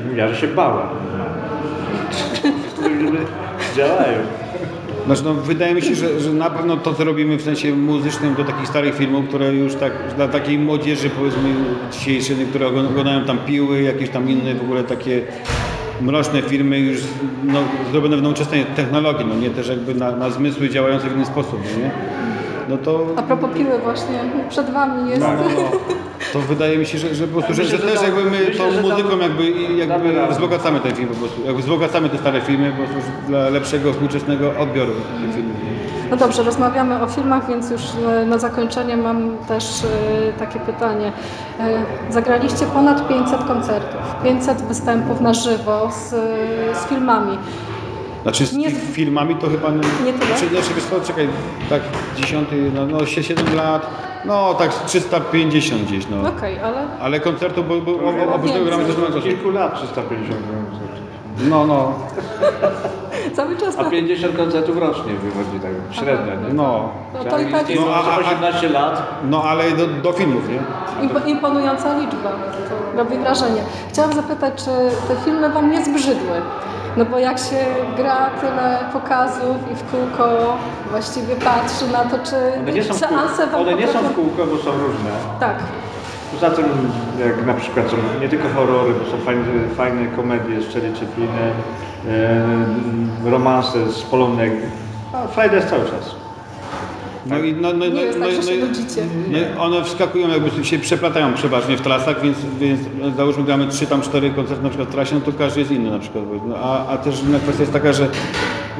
mówiła, 0.07 0.27
że 0.27 0.35
się 0.35 0.47
bała. 0.47 0.89
Filmy 2.83 3.19
działają. 3.75 4.17
Znaczy, 5.05 5.23
no, 5.23 5.33
wydaje 5.33 5.73
mi 5.73 5.81
się, 5.81 5.95
że, 5.95 6.19
że 6.19 6.33
na 6.33 6.49
pewno 6.49 6.77
to, 6.77 6.93
co 6.93 7.03
robimy 7.03 7.37
w 7.37 7.41
sensie 7.41 7.75
muzycznym 7.75 8.35
do 8.35 8.43
takich 8.43 8.67
starych 8.67 8.95
filmów, 8.95 9.27
które 9.27 9.53
już 9.53 9.75
tak 9.75 9.91
dla 10.15 10.27
takiej 10.27 10.59
młodzieży, 10.59 11.09
powiedzmy 11.09 11.49
dzisiejszej, 11.91 12.35
które 12.49 12.67
oglą- 12.67 12.87
oglądają 12.89 13.25
tam 13.25 13.37
piły, 13.37 13.81
jakieś 13.81 14.09
tam 14.09 14.29
inne 14.29 14.55
w 14.55 14.61
ogóle 14.61 14.83
takie 14.83 15.21
mroczne 16.01 16.41
filmy 16.41 16.79
już 16.79 16.97
no, 17.43 17.59
zrobione 17.91 18.17
w 18.17 18.21
nowoczesnej 18.21 18.65
technologii, 18.65 19.25
no 19.25 19.35
nie 19.35 19.49
też 19.49 19.67
jakby 19.67 19.95
na, 19.95 20.15
na 20.15 20.29
zmysły 20.29 20.69
działające 20.69 21.09
w 21.09 21.15
inny 21.15 21.25
sposób, 21.25 21.59
no 21.73 21.83
nie? 21.83 21.91
No 22.69 22.77
to, 22.77 23.05
A 23.15 23.21
propos 23.21 23.49
piły 23.53 23.79
właśnie, 23.83 24.19
przed 24.49 24.69
Wami 24.69 25.09
jest... 25.09 25.21
no, 25.21 25.27
no, 25.27 25.77
to 26.33 26.39
wydaje 26.39 26.77
mi 26.77 26.85
się, 26.85 26.97
że, 26.97 27.15
że 27.15 27.27
po 27.27 27.33
prostu, 27.33 27.53
że, 27.53 27.63
Myślę, 27.63 27.77
że 27.77 27.83
że 27.83 27.91
też 27.91 28.01
tam- 28.01 28.05
jakby 28.05 28.23
my 28.31 28.37
myślę, 28.39 28.55
tą 28.65 28.71
tam 28.73 28.81
muzyką 28.81 29.17
jakby, 29.17 29.43
damy 29.87 30.13
jakby 30.13 30.33
wzbogacamy 30.33 30.79
ten 30.79 30.95
film 30.95 31.07
po 31.09 31.15
prostu, 31.15 31.41
jakby 31.45 31.61
wzbogacamy 31.61 32.09
te 32.09 32.17
stare 32.17 32.41
filmy 32.41 32.71
po 32.71 32.93
prostu 32.93 33.11
dla 33.27 33.49
lepszego, 33.49 33.91
współczesnego 33.93 34.51
odbioru 34.59 34.91
tych 34.93 35.35
filmów. 35.35 35.55
No 36.11 36.17
dobrze, 36.17 36.43
rozmawiamy 36.43 37.01
o 37.01 37.07
filmach, 37.07 37.47
więc 37.47 37.71
już 37.71 37.81
e, 38.21 38.25
na 38.25 38.37
zakończenie 38.37 38.97
mam 38.97 39.37
też 39.47 39.83
e, 39.83 40.33
takie 40.39 40.59
pytanie. 40.59 41.11
E, 41.59 41.83
Zagraliście 42.09 42.65
ponad 42.65 43.07
500 43.07 43.43
koncertów, 43.43 43.99
500 44.23 44.61
występów 44.61 45.21
na 45.21 45.33
żywo 45.33 45.91
z, 45.91 46.09
z 46.77 46.85
filmami. 46.89 47.37
Znaczy 48.23 48.45
z 48.45 48.53
Nie- 48.53 48.69
fi- 48.71 48.93
filmami 48.93 49.35
to 49.35 49.47
chyba... 49.49 49.69
Nie 49.71 50.13
tyle? 50.13 50.25
Znaczy, 50.25 50.49
znaczy 50.49 50.73
wiesz 50.75 50.83
co, 50.83 51.01
czekaj, 51.07 51.27
tak 51.69 51.81
10, 52.15 52.49
no, 52.73 52.85
no 52.85 53.05
7 53.05 53.55
lat, 53.55 53.89
no 54.25 54.53
tak 54.53 54.73
z 54.73 54.83
350 54.85 55.81
gdzieś, 55.83 56.05
no. 56.09 56.29
Okej, 56.29 56.59
ale 56.59 56.87
Ale 57.01 57.19
koncertu, 57.19 57.63
bo, 57.63 57.81
bo 57.81 57.91
oprócz 58.35 58.51
tego 58.51 58.65
gramy 58.65 58.85
też 58.85 58.97
na 58.97 59.15
Od 59.17 59.23
kilku 59.23 59.49
lat 59.49 59.75
350 59.75 60.29
koncertów. 60.41 60.93
No, 61.49 61.65
no, 61.67 61.93
cały 63.35 63.57
czas 63.57 63.77
A 63.79 63.83
na... 63.83 63.89
50 63.89 64.37
koncertów 64.37 64.77
rocznie 64.77 65.13
wychodzi 65.13 65.59
tak 65.61 65.71
średnio, 66.03 66.47
nie? 66.47 66.53
no. 66.53 66.89
No 67.13 67.23
to 67.23 67.39
i 67.39 67.45
tak 67.51 67.69
jest 67.69 67.81
No, 67.85 67.95
a- 67.95 68.15
a- 68.15 68.19
18 68.19 68.69
lat. 68.69 69.03
No 69.29 69.43
ale 69.43 69.71
do, 69.71 69.87
do 69.87 70.13
filmów, 70.13 70.49
nie? 70.49 70.59
impo- 71.09 71.27
imponująca 71.27 71.97
liczba. 71.99 72.29
To 72.69 72.97
robi 72.97 73.17
wrażenie. 73.17 73.61
Chciałam 73.89 74.13
zapytać, 74.13 74.53
czy 74.55 74.71
te 75.07 75.15
filmy 75.25 75.49
Wam 75.49 75.71
nie 75.71 75.85
zbrzydły? 75.85 76.41
No 76.97 77.05
bo 77.05 77.19
jak 77.19 77.37
się 77.39 77.65
gra 77.97 78.29
tyle 78.41 78.79
pokazów 78.93 79.57
i 79.71 79.75
w 79.75 79.91
kółko 79.91 80.57
właściwie 80.91 81.35
patrzy 81.35 81.87
na 81.91 81.99
to, 81.99 82.17
czy 82.29 82.35
One 82.59 82.71
nie 82.71 82.83
są 82.83 82.93
w 82.93 82.97
seanse 82.97 83.47
Wam 83.47 83.61
one 83.61 83.73
nie 83.73 83.87
są 83.87 83.99
w 83.99 84.15
kółko, 84.15 84.45
bo 84.45 84.57
są 84.57 84.71
różne. 84.71 85.09
Tak. 85.39 85.55
Poza 86.33 86.49
tym, 86.49 86.65
jak 87.19 87.45
na 87.45 87.53
przykład 87.53 87.89
są 87.89 87.95
nie 88.21 88.29
tylko 88.29 88.49
horrory, 88.49 88.93
bo 88.93 89.11
są 89.11 89.25
fajne, 89.25 89.43
fajne 89.77 90.07
komedie 90.07 90.61
z 90.61 90.73
Cherry 90.73 90.91
Chaplinem, 90.93 91.53
e, 93.25 93.29
romanse 93.31 93.91
z 93.91 94.01
Polonek. 94.01 94.53
A 95.13 95.27
frajda 95.27 95.55
jest 95.55 95.69
cały 95.69 95.85
czas. 95.85 96.22
No 97.25 97.39
i 97.39 97.53
no, 97.53 97.73
no, 97.73 97.85
no, 97.93 98.01
jest 98.01 98.19
no, 98.19 98.25
tak, 98.25 98.35
że 98.35 98.41
no, 98.41 98.47
się 98.47 98.57
no, 98.57 98.65
nudzicie. 98.65 99.01
one 99.59 99.83
wskakują, 99.83 100.29
jakby 100.29 100.65
się 100.65 100.79
przeplatają 100.79 101.33
przeważnie 101.33 101.77
w 101.77 101.81
trasach, 101.81 102.21
więc, 102.21 102.37
więc 102.59 102.79
załóżmy 103.17 103.43
gramy 103.43 103.67
3 103.67 103.87
tam 103.87 104.01
4 104.01 104.29
koncerty 104.29 104.63
na 104.63 104.69
przykład 104.69 104.89
w 104.89 104.91
trasie, 104.91 105.15
no 105.15 105.21
to 105.21 105.31
każdy 105.31 105.59
jest 105.59 105.71
inny 105.71 105.91
na 105.91 105.99
przykład. 105.99 106.23
A, 106.63 106.87
a 106.87 106.97
też 106.97 107.23
inna 107.23 107.39
kwestia 107.39 107.61
jest 107.61 107.73
taka, 107.73 107.93
że, 107.93 108.07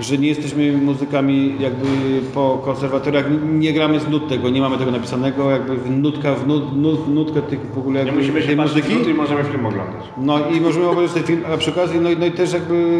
że 0.01 0.17
nie 0.17 0.27
jesteśmy 0.27 0.71
muzykami 0.77 1.55
jakby 1.59 1.85
po 2.33 2.61
konserwatoriach, 2.65 3.25
nie 3.53 3.73
gramy 3.73 3.99
z 3.99 4.07
nut 4.09 4.29
tego, 4.29 4.49
nie 4.49 4.61
mamy 4.61 4.77
tego 4.77 4.91
napisanego, 4.91 5.51
jakby 5.51 5.77
w 5.77 5.89
nutka, 5.89 6.35
w 6.35 6.47
nut, 6.47 6.77
nut, 6.81 7.07
nutkę 7.15 7.41
tych 7.41 7.59
w 7.73 7.77
ogóle 7.77 7.99
Nie 7.99 8.05
jakby 8.05 8.21
musimy 8.21 8.41
się 8.41 8.47
tej 8.47 8.55
muzyki. 8.55 8.93
i 9.09 9.13
możemy 9.13 9.43
film 9.43 9.65
oglądać. 9.65 10.03
No 10.17 10.39
i 10.57 10.61
możemy 10.61 10.87
obejrzeć 10.89 11.13
ten 11.13 11.23
film, 11.23 11.41
a 11.53 11.57
przy 11.57 11.71
okazji, 11.71 11.99
no, 11.99 12.09
no 12.19 12.25
i 12.25 12.31
też 12.31 12.53
jakby 12.53 12.93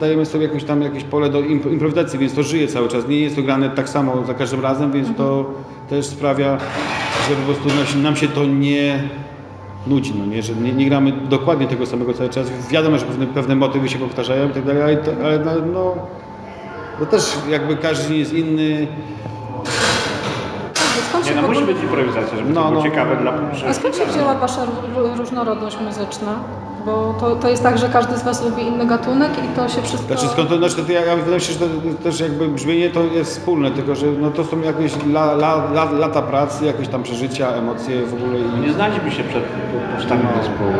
dajemy 0.00 0.26
sobie 0.26 0.46
jakieś 0.46 0.64
tam 0.64 0.82
jakieś 0.82 1.04
pole 1.04 1.30
do 1.30 1.40
imp- 1.40 1.72
improwizacji, 1.72 2.18
więc 2.18 2.34
to 2.34 2.42
żyje 2.42 2.68
cały 2.68 2.88
czas. 2.88 3.08
Nie 3.08 3.20
jest 3.20 3.36
to 3.36 3.42
grane 3.42 3.70
tak 3.70 3.88
samo 3.88 4.24
za 4.26 4.34
każdym 4.34 4.60
razem, 4.60 4.92
więc 4.92 5.08
to 5.16 5.50
też 5.88 6.06
sprawia, 6.06 6.58
że 7.28 7.34
po 7.36 7.42
prostu 7.52 7.68
no, 7.96 8.02
nam 8.02 8.16
się 8.16 8.28
to 8.28 8.44
nie 8.44 9.02
nudzi, 9.86 10.14
no 10.18 10.26
nie, 10.26 10.42
że 10.42 10.52
nie, 10.54 10.72
nie 10.72 10.86
gramy 10.86 11.12
dokładnie 11.12 11.66
tego 11.66 11.86
samego 11.86 12.14
cały 12.14 12.28
czas. 12.30 12.46
Wiadomo, 12.70 12.98
że 12.98 13.06
pewne, 13.06 13.26
pewne 13.26 13.56
motywy 13.56 13.88
się 13.88 13.98
powtarzają 13.98 14.48
i 14.48 14.52
tak 14.52 14.64
dalej, 14.64 14.82
ale, 14.82 14.96
to, 14.96 15.10
ale 15.24 15.38
no, 15.38 15.52
no, 15.72 15.94
to 16.98 17.06
też 17.06 17.36
jakby 17.48 17.76
każdy 17.76 18.16
jest 18.16 18.32
inny. 18.32 18.86
Nie 21.24 21.42
no, 21.42 21.48
musi 21.48 21.64
być 21.64 21.76
improwizacja, 21.82 22.38
żeby 22.38 22.52
No, 22.52 22.62
to 22.62 22.68
było 22.68 22.82
no, 22.84 22.90
ciekawe 22.90 23.14
no. 23.14 23.20
dla 23.20 23.30
A 23.30 23.34
publiczności. 23.38 23.80
skąd 23.80 23.96
się 23.96 24.06
wzięła 24.06 24.34
Wasza 24.34 24.66
ró- 24.66 25.18
różnorodność 25.18 25.76
muzyczna? 25.80 26.34
Bo 26.86 27.14
to, 27.20 27.36
to 27.36 27.48
jest 27.48 27.62
tak, 27.62 27.78
że 27.78 27.88
każdy 27.88 28.16
z 28.16 28.22
Was 28.22 28.44
lubi 28.44 28.62
inny 28.62 28.86
gatunek 28.86 29.30
i 29.44 29.56
to 29.56 29.68
się 29.68 29.82
wszystko... 29.82 30.14
Znaczy 30.14 30.28
skąd 30.28 30.48
to, 30.48 30.58
znaczy, 30.58 30.84
to 30.84 30.92
ja, 30.92 31.00
ja 31.04 31.16
wydaje 31.16 31.34
mi 31.34 31.40
się, 31.40 31.52
że 31.52 31.58
to 31.58 31.66
też 32.02 32.20
jakby 32.20 32.48
brzmienie 32.48 32.90
to 32.90 33.02
jest 33.02 33.30
wspólne, 33.30 33.70
tylko 33.70 33.94
że 33.94 34.06
no, 34.06 34.30
to 34.30 34.44
są 34.44 34.60
jakieś 34.60 34.92
la, 35.06 35.32
la, 35.32 35.54
la, 35.72 35.92
lata 35.92 36.22
pracy, 36.22 36.64
jakieś 36.64 36.88
tam 36.88 37.02
przeżycia, 37.02 37.48
emocje 37.48 38.06
w 38.06 38.14
ogóle. 38.14 38.38
I... 38.38 38.60
Nie 38.60 38.72
znaliśmy 38.72 39.10
się 39.10 39.24
przed 39.24 39.44
powstaniem 39.96 40.26
zespołu. 40.42 40.72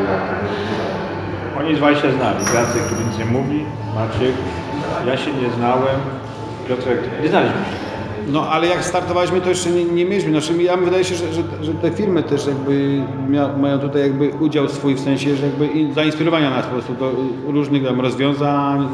Oni 1.60 1.74
dwaj 1.74 1.96
się 1.96 2.12
znali. 2.12 2.38
Jacek, 2.38 2.82
który 2.82 3.04
nic 3.04 3.18
nie 3.18 3.24
mówi, 3.24 3.64
Maciek. 3.94 4.34
Ja 5.06 5.16
się 5.16 5.32
nie 5.32 5.50
znałem. 5.50 6.00
Piotrek, 6.68 6.98
nie 7.22 7.28
znaliśmy 7.28 7.58
się. 7.58 7.89
No 8.32 8.48
ale 8.50 8.66
jak 8.66 8.84
startowaliśmy, 8.84 9.40
to 9.40 9.48
jeszcze 9.48 9.70
nie, 9.70 9.84
nie 9.84 10.04
mieliśmy. 10.04 10.30
Znaczy, 10.30 10.62
ja 10.62 10.76
wydaje 10.76 11.04
się, 11.04 11.14
że, 11.14 11.32
że, 11.32 11.42
że 11.62 11.74
te 11.74 11.90
filmy 11.90 12.22
też 12.22 12.46
jakby 12.46 13.02
mia, 13.28 13.48
mają 13.56 13.78
tutaj 13.78 14.02
jakby 14.02 14.28
udział 14.40 14.68
swój 14.68 14.94
w 14.94 15.00
sensie, 15.00 15.36
że 15.36 15.46
jakby 15.46 15.66
in, 15.66 15.94
zainspirowania 15.94 16.50
nas 16.50 16.66
po 16.66 16.72
prostu 16.72 16.94
do 16.94 17.12
różnych 17.46 17.84
tam 17.84 18.00
rozwiązań, 18.00 18.88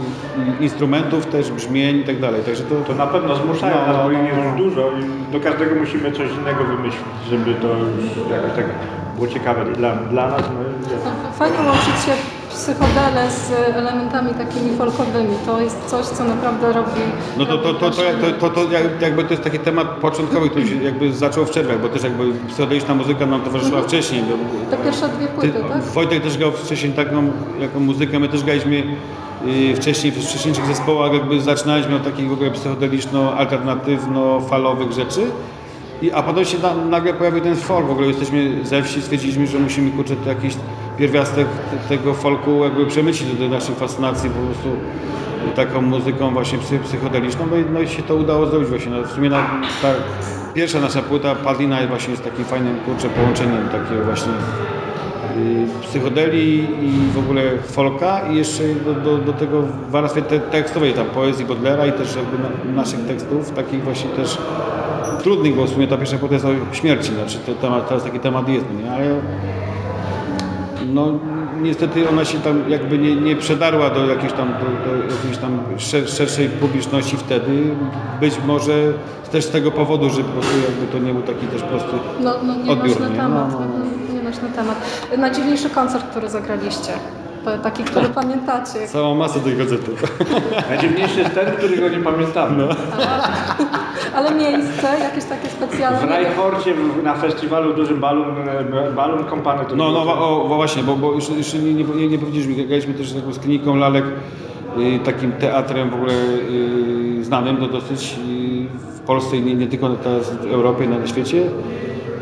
instrumentów 0.60 1.26
też, 1.26 1.50
brzmień 1.50 1.96
i 1.96 2.04
tak 2.04 2.20
dalej. 2.20 2.42
Także 2.42 2.62
to, 2.64 2.74
To 2.86 2.94
na 2.94 3.06
pewno 3.06 3.36
zmuszają 3.36 3.76
No, 3.86 3.92
nas, 3.92 3.96
bo 4.06 4.12
no, 4.12 4.22
jest 4.22 4.36
no. 4.44 4.64
dużo 4.64 4.80
i 4.80 5.32
do 5.32 5.40
każdego 5.40 5.74
musimy 5.74 6.12
coś 6.12 6.28
innego 6.40 6.64
wymyślić, 6.64 7.04
żeby 7.30 7.54
to 7.54 7.68
już 7.68 8.30
jakoś 8.30 8.52
tak 8.56 8.66
było 9.14 9.28
ciekawe 9.28 9.64
dla, 9.64 9.96
dla 9.96 10.28
nas. 10.28 10.40
No. 10.42 11.30
Fajnie 11.38 11.56
łączyć 11.58 12.04
się 12.04 12.35
psychodele 12.56 13.30
z 13.30 13.52
elementami 13.76 14.34
takimi 14.34 14.76
folkowymi. 14.78 15.34
To 15.46 15.60
jest 15.60 15.76
coś, 15.86 16.06
co 16.06 16.24
naprawdę 16.24 16.72
robi... 16.72 16.90
No 17.38 17.46
to, 17.46 17.58
to, 17.58 17.74
to, 17.74 17.90
to, 17.90 18.02
to, 18.40 18.50
to, 18.50 18.50
to 18.50 18.72
jak- 18.72 19.02
jakby 19.02 19.24
to 19.24 19.30
jest 19.30 19.42
taki 19.42 19.58
temat 19.58 19.88
początkowy, 19.88 20.50
który 20.50 20.66
się 20.68 20.82
jakby 20.82 21.12
zaczął 21.12 21.44
w 21.46 21.50
Czerwach, 21.50 21.80
bo 21.80 21.88
też 21.88 22.02
jakby 22.02 22.24
psychodeliczna 22.48 22.94
muzyka 22.94 23.26
nam 23.26 23.40
towarzyszyła 23.40 23.82
wcześniej. 23.82 24.22
bo- 24.22 24.36
Te 24.76 24.82
pierwsze 24.82 25.08
dwie 25.08 25.26
Ty, 25.26 25.32
płyty, 25.32 25.60
tak? 25.68 25.82
Wojtek 25.82 26.22
też 26.22 26.38
grał 26.38 26.52
wcześniej 26.52 26.92
taką 26.92 27.30
jaką 27.60 27.80
muzykę, 27.80 28.18
my 28.18 28.28
też 28.28 28.44
graliśmy 28.44 28.82
y, 29.46 29.74
wcześniej 29.76 30.12
w 30.12 30.24
wcześniejszych 30.28 30.66
zespołach, 30.66 31.12
jakby 31.12 31.40
zaczynaliśmy 31.40 31.96
od 31.96 32.04
takich 32.04 32.28
w 32.28 32.32
ogóle 32.32 32.50
psychodeliczno-alternatywno-falowych 32.50 34.92
rzeczy. 34.92 35.20
I, 36.02 36.12
a 36.12 36.22
potem 36.22 36.44
się 36.44 36.58
na, 36.58 36.74
nagle 36.74 37.14
pojawił 37.14 37.40
ten 37.40 37.56
folk, 37.56 37.86
w 37.86 37.90
ogóle 37.90 38.06
jesteśmy 38.06 38.64
ze 38.64 38.82
wsi, 38.82 39.02
stwierdziliśmy, 39.02 39.46
że 39.46 39.58
musimy 39.58 39.90
kurczę 39.90 40.14
jakiś 40.26 40.54
pierwiastek 40.98 41.46
te- 41.70 41.96
tego 41.96 42.14
folku 42.14 42.64
jakby 42.64 42.86
przemycić 42.86 43.34
do 43.34 43.48
naszej 43.48 43.74
fascynacji 43.74 44.30
po 44.30 44.40
prostu 44.40 44.68
taką 45.56 45.82
muzyką 45.82 46.30
właśnie 46.30 46.58
psy, 46.58 46.78
psychodeliczną, 46.84 47.46
no 47.50 47.56
i, 47.56 47.64
no 47.72 47.80
i 47.80 47.88
się 47.88 48.02
to 48.02 48.14
udało 48.14 48.46
zrobić 48.46 48.68
właśnie. 48.68 48.92
No, 48.92 49.02
w 49.02 49.10
sumie 49.10 49.30
na, 49.30 49.38
ta 49.82 49.88
pierwsza 50.54 50.80
nasza 50.80 51.02
płyta 51.02 51.34
Padlina 51.34 51.76
jest 51.76 51.88
właśnie 51.88 52.16
z 52.16 52.20
takim 52.20 52.44
fajnym 52.44 52.76
kurczę 52.86 53.08
połączeniem 53.08 53.68
takiego 53.68 54.04
właśnie 54.04 54.32
psychodeli 55.82 56.58
i 56.82 57.10
w 57.14 57.18
ogóle 57.18 57.42
folka 57.66 58.20
i 58.30 58.36
jeszcze 58.36 58.62
do, 58.84 58.94
do, 58.94 59.18
do 59.18 59.32
tego 59.32 59.62
w 59.62 59.90
warstwie 59.90 60.22
te, 60.22 60.40
tekstowej 60.40 60.92
tam 60.94 61.06
poezji 61.06 61.44
Bodlera 61.44 61.86
i 61.86 61.92
też 61.92 62.16
jakby 62.16 62.38
na, 62.38 62.74
naszych 62.82 63.06
tekstów, 63.06 63.50
takich 63.50 63.84
właśnie 63.84 64.10
też 64.10 64.38
trudnych, 65.22 65.54
bo 65.56 65.64
w 65.64 65.70
sumie 65.70 65.88
ta 65.88 65.96
pierwsza 65.96 66.18
płyta 66.18 66.34
jest 66.34 66.46
o 66.46 66.50
śmierci, 66.72 67.14
znaczy 67.14 67.38
to 67.46 67.54
temat, 67.54 67.88
teraz 67.88 68.04
taki 68.04 68.20
temat 68.20 68.48
jest, 68.48 68.66
nie? 68.82 68.92
ale 68.92 69.04
no 70.94 71.18
niestety 71.62 72.08
ona 72.08 72.24
się 72.24 72.38
tam 72.40 72.70
jakby 72.70 72.98
nie, 72.98 73.16
nie 73.16 73.36
przedarła 73.36 73.90
do 73.90 74.06
jakiejś 74.06 74.32
tam, 74.32 74.48
do, 74.48 74.90
do 74.90 75.02
jakiejś 75.14 75.38
tam 75.38 75.58
szer, 75.78 76.08
szerszej 76.08 76.48
publiczności 76.48 77.16
wtedy, 77.16 77.62
być 78.20 78.34
może 78.46 78.92
też 79.32 79.44
z 79.44 79.50
tego 79.50 79.70
powodu, 79.70 80.10
że 80.10 80.24
po 80.24 80.32
prostu 80.32 80.52
jakby 80.58 80.86
to 80.92 80.98
nie 80.98 81.12
był 81.12 81.22
taki 81.22 81.46
też 81.46 81.62
prosty 81.62 81.88
No, 82.20 82.34
no 82.42 82.54
nie 82.54 82.72
odbiór, 82.72 82.88
nośny 83.00 83.10
nie? 83.10 83.16
temat. 83.16 83.52
No, 83.52 83.60
no, 83.60 83.66
no. 83.78 84.14
Nie 84.14 84.22
nośny 84.22 84.48
temat. 84.56 84.76
Najdziwniejszy 85.18 85.70
koncert, 85.70 86.04
który 86.10 86.28
zagraliście. 86.28 86.92
Taki, 87.62 87.84
który 87.84 88.08
pamiętacie. 88.08 88.88
Całą 88.92 89.14
masę 89.14 89.40
tych 89.40 89.58
gazetów. 89.58 90.02
Najdziwniejszy 90.70 91.20
jest 91.20 91.34
ten, 91.34 91.56
którego 91.56 91.88
nie 91.88 92.04
pamiętamy. 92.04 92.68
Ale 94.16 94.34
miejsce, 94.34 94.98
jakieś 95.00 95.24
takie 95.24 95.48
specjalne. 95.48 95.98
W- 95.98 97.02
na 97.04 97.14
festiwalu 97.14 97.74
dużym 97.74 98.00
Balloon, 98.00 98.48
e, 98.48 98.90
Balloon 98.92 99.24
Company 99.30 99.64
to 99.64 99.76
No, 99.76 99.92
no 99.92 99.98
o, 100.00 100.44
o, 100.44 100.48
właśnie, 100.48 100.82
bo, 100.82 100.96
bo 100.96 101.14
jeszcze, 101.14 101.32
jeszcze 101.32 101.58
nie, 101.58 101.74
nie, 101.74 101.84
nie, 101.84 102.08
nie 102.08 102.18
powiedzieliśmy, 102.18 102.64
graliśmy 102.64 102.94
też 102.94 103.14
jakby 103.14 103.32
z 103.32 103.38
kliniką 103.38 103.76
Lalek, 103.76 104.04
y, 104.78 104.98
takim 105.04 105.32
teatrem 105.32 105.90
w 105.90 105.94
ogóle 105.94 106.12
y, 106.12 107.24
znanym 107.24 107.56
no, 107.60 107.68
dosyć 107.68 108.12
y, 108.12 108.96
w 108.96 109.00
Polsce 109.00 109.36
i 109.36 109.42
nie, 109.42 109.54
nie 109.54 109.66
tylko 109.66 109.88
teraz 109.88 110.30
w 110.30 110.52
Europie, 110.52 110.86
na 110.88 111.06
świecie, 111.06 111.42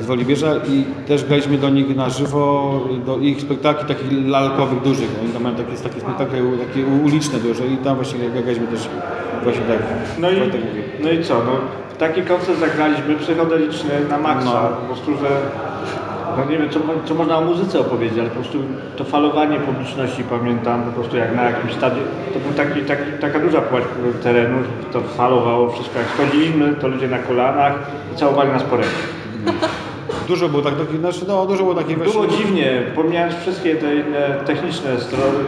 z 0.00 0.06
Wolibierza 0.06 0.56
i 0.56 0.84
też 1.08 1.24
graliśmy 1.24 1.58
do 1.58 1.70
nich 1.70 1.96
na 1.96 2.10
żywo, 2.10 2.80
do 3.06 3.18
ich 3.18 3.40
spektakli 3.40 3.88
takich 3.88 4.28
lalkowych 4.28 4.82
dużych. 4.82 5.08
Oni 5.22 5.32
tam 5.32 5.42
mają 5.42 5.54
takie, 5.54 5.76
takie 5.76 6.00
spektakle 6.00 6.38
takie 6.68 6.86
uliczne 6.86 7.38
duże 7.38 7.66
i 7.66 7.76
tam 7.76 7.96
właśnie 7.96 8.30
graliśmy 8.30 8.66
też 8.66 8.88
właśnie 9.42 9.62
tak. 9.62 9.78
No 10.18 10.30
i, 10.30 10.34
no 11.02 11.10
i 11.10 11.24
co? 11.24 11.34
No, 11.34 11.52
taki 11.98 12.22
koncert 12.22 12.60
zagraliśmy 12.60 13.14
psychodeliczny 13.14 13.90
na 14.10 14.18
maksa. 14.18 14.70
No. 14.70 14.76
Po 14.76 14.86
prostu, 14.86 15.10
że 15.16 15.28
no 16.36 16.44
nie 16.44 16.58
wiem, 16.58 16.70
co, 16.70 16.80
co 17.04 17.14
można 17.14 17.38
o 17.38 17.40
muzyce 17.40 17.80
opowiedzieć, 17.80 18.18
ale 18.18 18.28
po 18.28 18.34
prostu 18.34 18.58
to 18.96 19.04
falowanie 19.04 19.60
publiczności 19.60 20.24
pamiętam, 20.24 20.82
po 20.82 20.90
prostu 20.90 21.16
jak 21.16 21.36
na 21.36 21.42
jakimś 21.42 21.72
stadionie. 21.72 22.06
To 22.34 22.40
był 22.40 22.52
taki, 22.52 22.80
taki, 22.80 23.12
taka 23.20 23.38
duża 23.38 23.60
płaszcz 23.60 23.88
terenu, 24.22 24.58
to 24.92 25.00
falowało 25.00 25.70
wszystko. 25.70 25.98
Jak 25.98 26.08
schodziliśmy, 26.08 26.74
to 26.74 26.88
ludzie 26.88 27.08
na 27.08 27.18
kolanach 27.18 27.74
i 28.14 28.16
całowali 28.16 28.50
nas 28.50 28.62
po 28.62 28.76
ręku. 28.76 28.94
Dużo 30.28 30.48
było 30.48 30.62
tak, 30.62 30.74
znaczy, 31.00 31.20
no 31.28 31.46
dużo 31.46 31.62
było 31.62 31.74
takich 31.74 31.98
Było 31.98 32.26
dziwnie, 32.26 32.82
pomijając 32.94 33.34
wszystkie 33.34 33.76
te 33.76 33.94
inne 33.94 34.40
techniczne 34.46 35.00
strony 35.00 35.38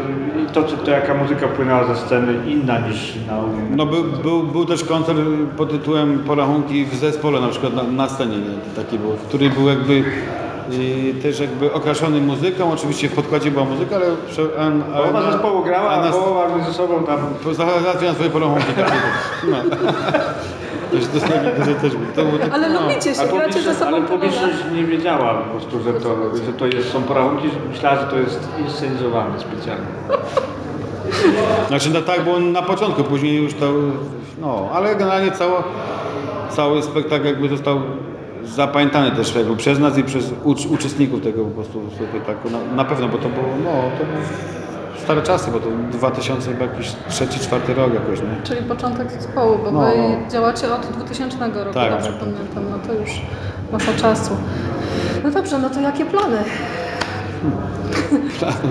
i 0.43 0.53
to, 0.53 0.63
czy 0.63 0.77
to 0.77 0.91
jaka 0.91 1.15
muzyka 1.15 1.49
płynęła 1.49 1.85
ze 1.85 1.97
sceny 1.97 2.33
inna 2.47 2.79
niż 2.79 3.15
na 3.27 3.41
No 3.77 3.87
był, 3.87 4.05
był, 4.05 4.43
był 4.43 4.65
też 4.65 4.85
koncert 4.85 5.19
pod 5.57 5.71
tytułem 5.71 6.19
Porachunki 6.19 6.85
w 6.85 6.95
zespole 6.95 7.41
na 7.41 7.49
przykład 7.49 7.75
na, 7.75 7.83
na 7.83 8.09
scenie 8.09 8.37
nie? 8.39 8.83
taki 8.83 8.99
był, 8.99 9.11
który 9.29 9.51
był 9.51 9.69
jakby 9.69 10.05
y, 10.73 11.15
też 11.23 11.41
jakby 11.41 11.73
okraszony 11.73 12.21
muzyką, 12.21 12.73
oczywiście 12.73 13.09
w 13.09 13.13
podkładzie 13.13 13.51
była 13.51 13.65
muzyka, 13.65 13.97
ale, 13.97 14.07
a, 14.59 14.95
ale 14.97 15.09
Połowa 15.09 15.33
zespołu 15.33 15.63
grała, 15.63 15.91
a 15.91 16.13
połowa 16.13 16.65
ze 16.67 16.73
sobą 16.73 17.05
tam 17.05 17.19
załatwiam 17.55 18.15
swoje 18.15 18.31
porachunki. 18.31 18.73
Tak, 18.77 18.93
no. 19.51 19.57
Też, 21.05 21.23
taki- 21.23 21.75
to, 21.75 21.81
też, 21.81 21.93
to 22.17 22.25
był 22.25 22.39
taki, 22.39 22.53
Ale 22.53 22.69
no. 22.69 22.83
lubicie 22.83 23.15
się, 23.15 23.21
Ale 23.21 23.33
gracie 23.33 23.63
ze 23.63 23.75
sobą 23.75 23.97
ale 23.97 24.03
publiczność 24.03 24.57
nie 24.75 24.85
wiedziała 24.85 25.35
po 25.35 25.51
prostu, 25.51 25.83
że 25.83 25.93
to, 25.93 26.17
że 26.47 26.53
to 26.53 26.67
jest, 26.67 26.93
są 26.93 27.03
porachunki, 27.03 27.49
myślała, 27.69 28.01
że 28.01 28.07
to 28.07 28.17
jest 28.19 28.49
inscenizowane 28.59 29.41
specjalnie. 29.41 29.87
Znaczy 31.69 31.91
no, 31.91 32.01
tak 32.01 32.25
było 32.25 32.41
na 32.41 32.63
początku, 32.63 33.05
później 33.05 33.37
już 33.37 33.55
to, 33.55 33.73
no, 34.41 34.69
ale 34.73 34.97
generalnie 34.97 35.31
cało, 35.31 35.63
cały 36.51 36.83
spektakl 36.83 37.27
jakby 37.27 37.49
został 37.49 37.81
zapamiętany 38.45 39.11
też 39.11 39.35
jakby 39.35 39.57
przez 39.57 39.79
nas 39.79 39.99
i 39.99 40.05
przez 40.05 40.33
ucz, 40.45 40.67
uczestników 40.67 41.23
tego 41.23 41.45
po 41.45 41.51
prostu 41.51 41.81
spektaklu. 42.11 42.51
Na, 42.51 42.59
na 42.77 42.85
pewno, 42.85 43.09
bo 43.09 43.19
to 43.19 43.29
było, 43.29 43.47
no, 43.65 43.71
to 43.99 44.05
były 44.05 44.19
stare 45.07 45.23
czasy, 45.23 45.51
bo 45.51 45.61
to 45.61 45.67
2000 45.93 46.53
chyba 46.53 46.65
jakiś 46.65 46.93
trzeci, 47.09 47.41
czwarty 47.41 47.75
rok 47.75 47.95
jakoś, 47.95 48.21
nie? 48.21 48.43
Czyli 48.45 48.63
początek 48.63 49.11
zespołu, 49.13 49.59
bo 49.65 49.71
No, 49.71 49.81
wy 49.81 49.87
no. 49.99 50.31
działacie 50.31 50.75
od 50.75 50.87
2000 50.87 51.37
roku, 51.39 51.75
Tak, 51.75 51.91
dobrze 51.93 52.07
tak. 52.13 52.17
pamiętam, 52.21 52.65
no 52.71 52.79
to 52.87 53.01
już 53.01 53.11
masa 53.73 53.93
czasu. 54.01 54.31
No 55.25 55.31
dobrze, 55.31 55.59
no 55.59 55.71
to 55.71 55.81
jakie 55.81 56.05
plany? 56.05 56.37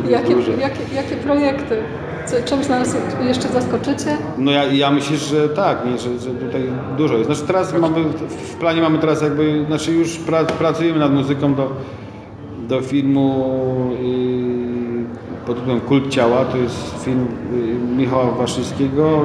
Jakie, 0.10 0.36
Duże. 0.36 0.52
jakie, 0.52 0.80
jakie 0.96 1.16
projekty? 1.16 1.78
Co, 2.26 2.36
czymś 2.46 2.68
nas 2.68 2.96
jeszcze 3.28 3.48
zaskoczycie? 3.48 4.18
No 4.38 4.52
ja, 4.52 4.64
ja 4.64 4.92
myślę, 4.92 5.18
że 5.18 5.50
tak, 5.50 5.86
nie, 5.86 5.98
że, 5.98 6.20
że 6.20 6.30
tutaj 6.30 6.64
dużo 6.98 7.14
jest. 7.14 7.26
Znaczy 7.26 7.42
teraz 7.48 7.74
mamy, 7.74 8.04
w 8.30 8.56
planie 8.56 8.82
mamy 8.82 9.00
teraz 9.00 9.22
jakby, 9.22 9.66
znaczy 9.68 9.92
już 9.92 10.18
pra, 10.18 10.44
pracujemy 10.44 11.00
nad 11.00 11.14
muzyką 11.14 11.56
do, 11.56 11.72
do 12.68 12.82
filmu 12.82 13.46
pod 15.46 15.58
tytułem 15.58 15.82
Kult 15.82 16.10
Ciała. 16.10 16.46
To 16.46 16.58
jest 16.58 17.04
film 17.04 17.28
yy, 17.54 17.98
Michała 17.98 18.32
Waszyńskiego. 18.32 19.22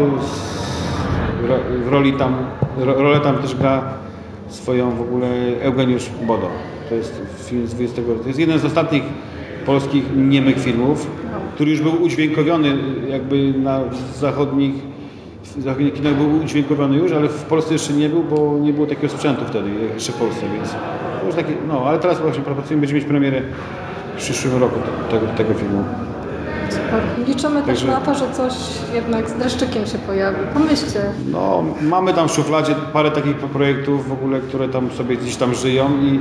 W 1.85 1.89
roli 1.89 2.13
tam, 2.13 2.37
ro, 2.79 2.95
rolę 2.95 3.21
tam 3.21 3.39
też 3.39 3.55
gra 3.55 3.83
swoją 4.49 4.91
w 4.91 5.01
ogóle 5.01 5.27
Eugeniusz 5.63 6.11
Bodo. 6.27 6.49
To 6.89 6.95
jest 6.95 7.23
film 7.45 7.67
z 7.67 7.75
20, 7.75 8.03
to 8.23 8.29
jest 8.29 8.39
jeden 8.41 8.59
z 8.59 8.65
ostatnich 8.65 9.03
polskich 9.67 10.05
niemych 10.17 10.59
filmów, 10.59 11.07
który 11.55 11.71
już 11.71 11.81
był 11.81 12.03
udźwiękowiony 12.03 12.77
jakby 13.09 13.55
na 13.59 13.81
zachodnich 14.19 14.75
zachodnich 15.59 15.95
kinach 15.95 16.15
był 16.15 16.41
udźwiękowiony 16.41 16.97
już, 16.97 17.13
ale 17.13 17.29
w 17.29 17.43
Polsce 17.43 17.73
jeszcze 17.73 17.93
nie 17.93 18.09
był, 18.09 18.23
bo 18.23 18.59
nie 18.61 18.73
było 18.73 18.87
takiego 18.87 19.09
sprzętu 19.09 19.45
wtedy 19.47 19.71
jeszcze 19.95 20.13
w 20.13 20.17
Polsce, 20.17 20.41
więc 20.55 20.75
już 21.27 21.35
taki, 21.35 21.53
no 21.69 21.83
ale 21.87 21.99
teraz 21.99 22.21
właśnie 22.21 22.43
pracujemy, 22.43 22.81
będziemy 22.81 23.01
mieć 23.01 23.09
premierę 23.09 23.43
w 24.17 24.17
przyszłym 24.17 24.61
roku 24.61 24.77
te- 24.81 25.19
tego, 25.19 25.33
tego 25.33 25.55
filmu. 25.55 25.85
Super. 26.71 27.01
Liczymy 27.29 27.63
też 27.63 27.67
Także- 27.67 27.87
na 27.87 28.01
to, 28.01 28.15
że 28.15 28.31
coś 28.33 28.53
jednak 28.95 29.29
z 29.31 29.33
dreszczykiem 29.33 29.87
się 29.87 29.99
pojawi. 29.99 30.37
Pomyślcie. 30.55 31.01
No, 31.33 31.65
mamy 31.83 32.15
tam 32.15 32.29
w 32.29 32.33
szufladzie 32.33 32.75
parę 32.93 33.11
takich 33.11 33.37
projektów 33.37 34.09
w 34.09 34.13
ogóle, 34.13 34.41
które 34.41 34.69
tam 34.69 34.91
sobie 34.91 35.17
gdzieś 35.17 35.37
tam 35.37 35.55
żyją 35.55 35.91
i 36.03 36.21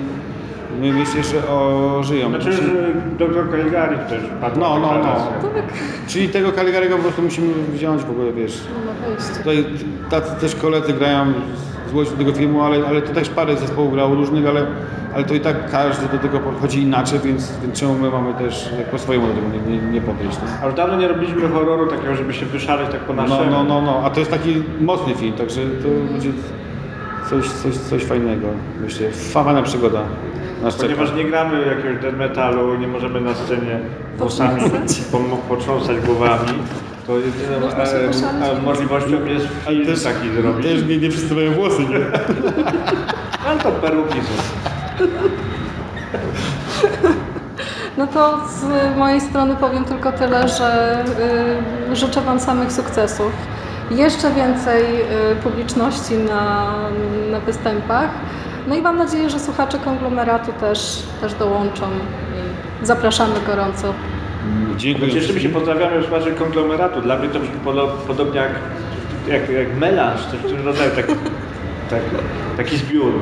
my 0.81 0.93
myślę, 0.93 1.23
że 1.23 1.49
o, 1.49 2.03
żyją. 2.03 2.29
Znaczy, 2.29 2.51
że 2.51 2.61
doktor 3.19 3.51
Caligari 3.51 3.95
też 4.09 4.21
padł. 4.41 4.59
No, 4.59 4.79
no, 4.79 4.93
no. 4.97 5.03
Tak, 5.03 5.63
Czyli 6.07 6.29
tego 6.29 6.51
Caligariego 6.51 6.95
po 6.95 7.01
prostu 7.03 7.21
musimy 7.21 7.47
wziąć 7.73 8.03
w 8.03 8.09
ogóle, 8.11 8.31
wiesz, 8.33 8.61
no 8.85 9.09
wejście. 9.09 9.33
Tutaj 9.37 9.65
tacy 10.09 10.41
też 10.41 10.55
koledzy 10.55 10.93
grają 10.93 11.25
z 11.91 11.93
Łodzi 11.93 12.11
do 12.11 12.17
tego 12.17 12.33
filmu, 12.33 12.61
ale, 12.63 12.87
ale 12.87 13.01
to 13.01 13.13
też 13.13 13.29
parę 13.29 13.57
zespołów 13.57 13.93
grało 13.93 14.15
różnych, 14.15 14.47
ale, 14.47 14.65
ale 15.15 15.23
to 15.23 15.33
i 15.33 15.39
tak 15.39 15.71
każdy 15.71 16.07
do 16.07 16.17
tego 16.17 16.39
podchodzi 16.39 16.81
inaczej, 16.81 17.19
więc, 17.19 17.51
więc 17.63 17.79
czemu 17.79 17.93
my 17.93 18.09
mamy 18.09 18.33
też 18.33 18.69
po 18.91 18.97
swojemu 18.99 19.27
do 19.27 19.33
tego 19.33 19.47
nie, 19.47 19.77
nie, 19.77 19.91
nie 19.91 20.01
podejść. 20.01 20.37
Już 20.65 20.73
dawno 20.73 20.95
nie 20.97 21.07
robiliśmy 21.07 21.49
horroru 21.49 21.87
takiego, 21.87 22.15
żeby 22.15 22.33
się 22.33 22.45
wyszaleć 22.45 22.89
tak 22.91 22.99
po 22.99 23.13
No, 23.13 23.21
naszemu. 23.23 23.51
no, 23.51 23.63
no, 23.63 23.81
no, 23.81 24.01
a 24.05 24.09
to 24.09 24.19
jest 24.19 24.31
taki 24.31 24.63
mocny 24.81 25.15
film, 25.15 25.33
także 25.33 25.61
to 25.61 26.11
będzie 26.11 26.29
coś, 27.29 27.49
coś, 27.49 27.77
coś 27.77 28.03
fajnego, 28.03 28.47
myślę. 28.81 29.11
Fawana 29.11 29.61
przygoda 29.63 30.01
czeka. 30.63 30.81
Ponieważ 30.81 31.13
nie 31.15 31.25
gramy 31.25 31.65
jakiegoś 31.67 32.01
death 32.01 32.17
metalu, 32.17 32.75
nie 32.77 32.87
możemy 32.87 33.21
na 33.21 33.33
scenie 33.33 33.79
włosami 34.17 34.61
Potrząsać. 35.49 35.97
głowami, 36.05 36.49
to 37.07 37.13
jedyną 37.17 37.67
e, 37.67 38.51
e, 38.57 38.61
możliwością 38.61 39.25
jest 39.25 39.47
film 39.67 39.85
też, 39.85 40.03
taki 40.03 40.29
zrobić. 40.41 40.65
też 40.65 40.83
nie, 40.85 40.97
nie 40.97 41.11
wszyscy 41.11 41.35
mają 41.35 41.51
włosy, 41.51 41.81
nie? 41.81 41.95
Ale 43.47 43.59
to 43.59 43.71
peruki 43.71 44.13
są. 44.21 44.78
No 47.97 48.07
to 48.07 48.39
z 48.47 48.63
mojej 48.97 49.21
strony 49.21 49.55
powiem 49.55 49.83
tylko 49.85 50.11
tyle, 50.11 50.47
że 50.47 50.99
y, 51.91 51.95
życzę 51.95 52.21
Wam 52.21 52.39
samych 52.39 52.71
sukcesów. 52.71 53.31
Jeszcze 53.91 54.31
więcej 54.31 54.83
y, 55.31 55.35
publiczności 55.43 56.13
na, 56.13 56.71
na 57.31 57.39
występach. 57.39 58.09
No 58.67 58.75
i 58.75 58.81
mam 58.81 58.97
nadzieję, 58.97 59.29
że 59.29 59.39
słuchacze 59.39 59.77
konglomeratu 59.77 60.51
też, 60.53 61.03
też 61.21 61.33
dołączą. 61.33 61.83
I 62.83 62.85
zapraszamy 62.85 63.33
gorąco. 63.47 63.93
Dziękuję. 64.77 65.11
Cieszymy 65.13 65.39
się, 65.39 65.49
pozdrawiamy 65.49 66.01
słuchaczy 66.03 66.31
konglomeratu. 66.31 67.01
Dla 67.01 67.17
mnie 67.17 67.29
to 67.29 67.39
brzmi 67.39 67.55
podo- 67.65 67.91
podobnie 68.07 68.39
jak, 68.39 68.51
jak, 69.27 69.49
jak 69.49 69.77
melanż, 69.77 70.21
coś 70.21 70.39
w 70.39 70.55
tym 70.55 70.65
rodzaju, 70.65 70.91
tak, 70.95 71.07
tak, 71.89 72.01
taki 72.57 72.77
zbiór. 72.77 73.13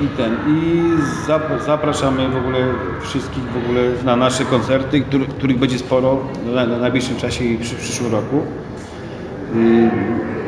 I 0.00 0.06
ten, 0.16 0.36
i 0.48 0.82
zap- 1.28 1.64
zapraszamy 1.66 2.28
w 2.28 2.36
ogóle 2.36 2.58
wszystkich 3.02 3.42
w 3.44 3.56
ogóle 3.64 3.80
na 4.04 4.16
nasze 4.16 4.44
koncerty, 4.44 5.04
których, 5.38 5.58
będzie 5.58 5.78
sporo 5.78 6.18
na, 6.54 6.66
na 6.66 6.78
najbliższym 6.78 7.16
czasie 7.16 7.44
i 7.44 7.58
przy 7.58 7.74
przyszłym 7.74 8.12
roku. 8.12 8.40
I 9.54 9.88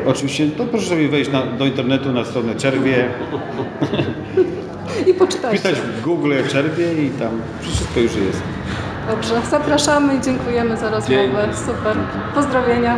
oczywiście 0.07 0.47
to 0.47 0.65
proszę 0.65 0.85
sobie 0.89 1.09
wejść 1.09 1.31
na, 1.31 1.41
do 1.45 1.65
internetu 1.65 2.11
na 2.11 2.25
stronę 2.25 2.55
Czerwie, 2.55 3.09
I 5.07 5.13
poczytajcie. 5.13 5.57
wpisać 5.59 5.75
w 5.81 6.01
Google 6.01 6.33
Czerwie 6.51 6.93
i 7.05 7.09
tam 7.09 7.29
wszystko 7.61 7.99
już 7.99 8.15
jest. 8.15 8.41
Dobrze, 9.11 9.41
zapraszamy 9.51 10.15
i 10.15 10.21
dziękujemy 10.21 10.77
za 10.77 10.89
rozmowę. 10.89 11.15
Dzięki. 11.23 11.57
Super. 11.57 11.95
Pozdrowienia. 12.35 12.97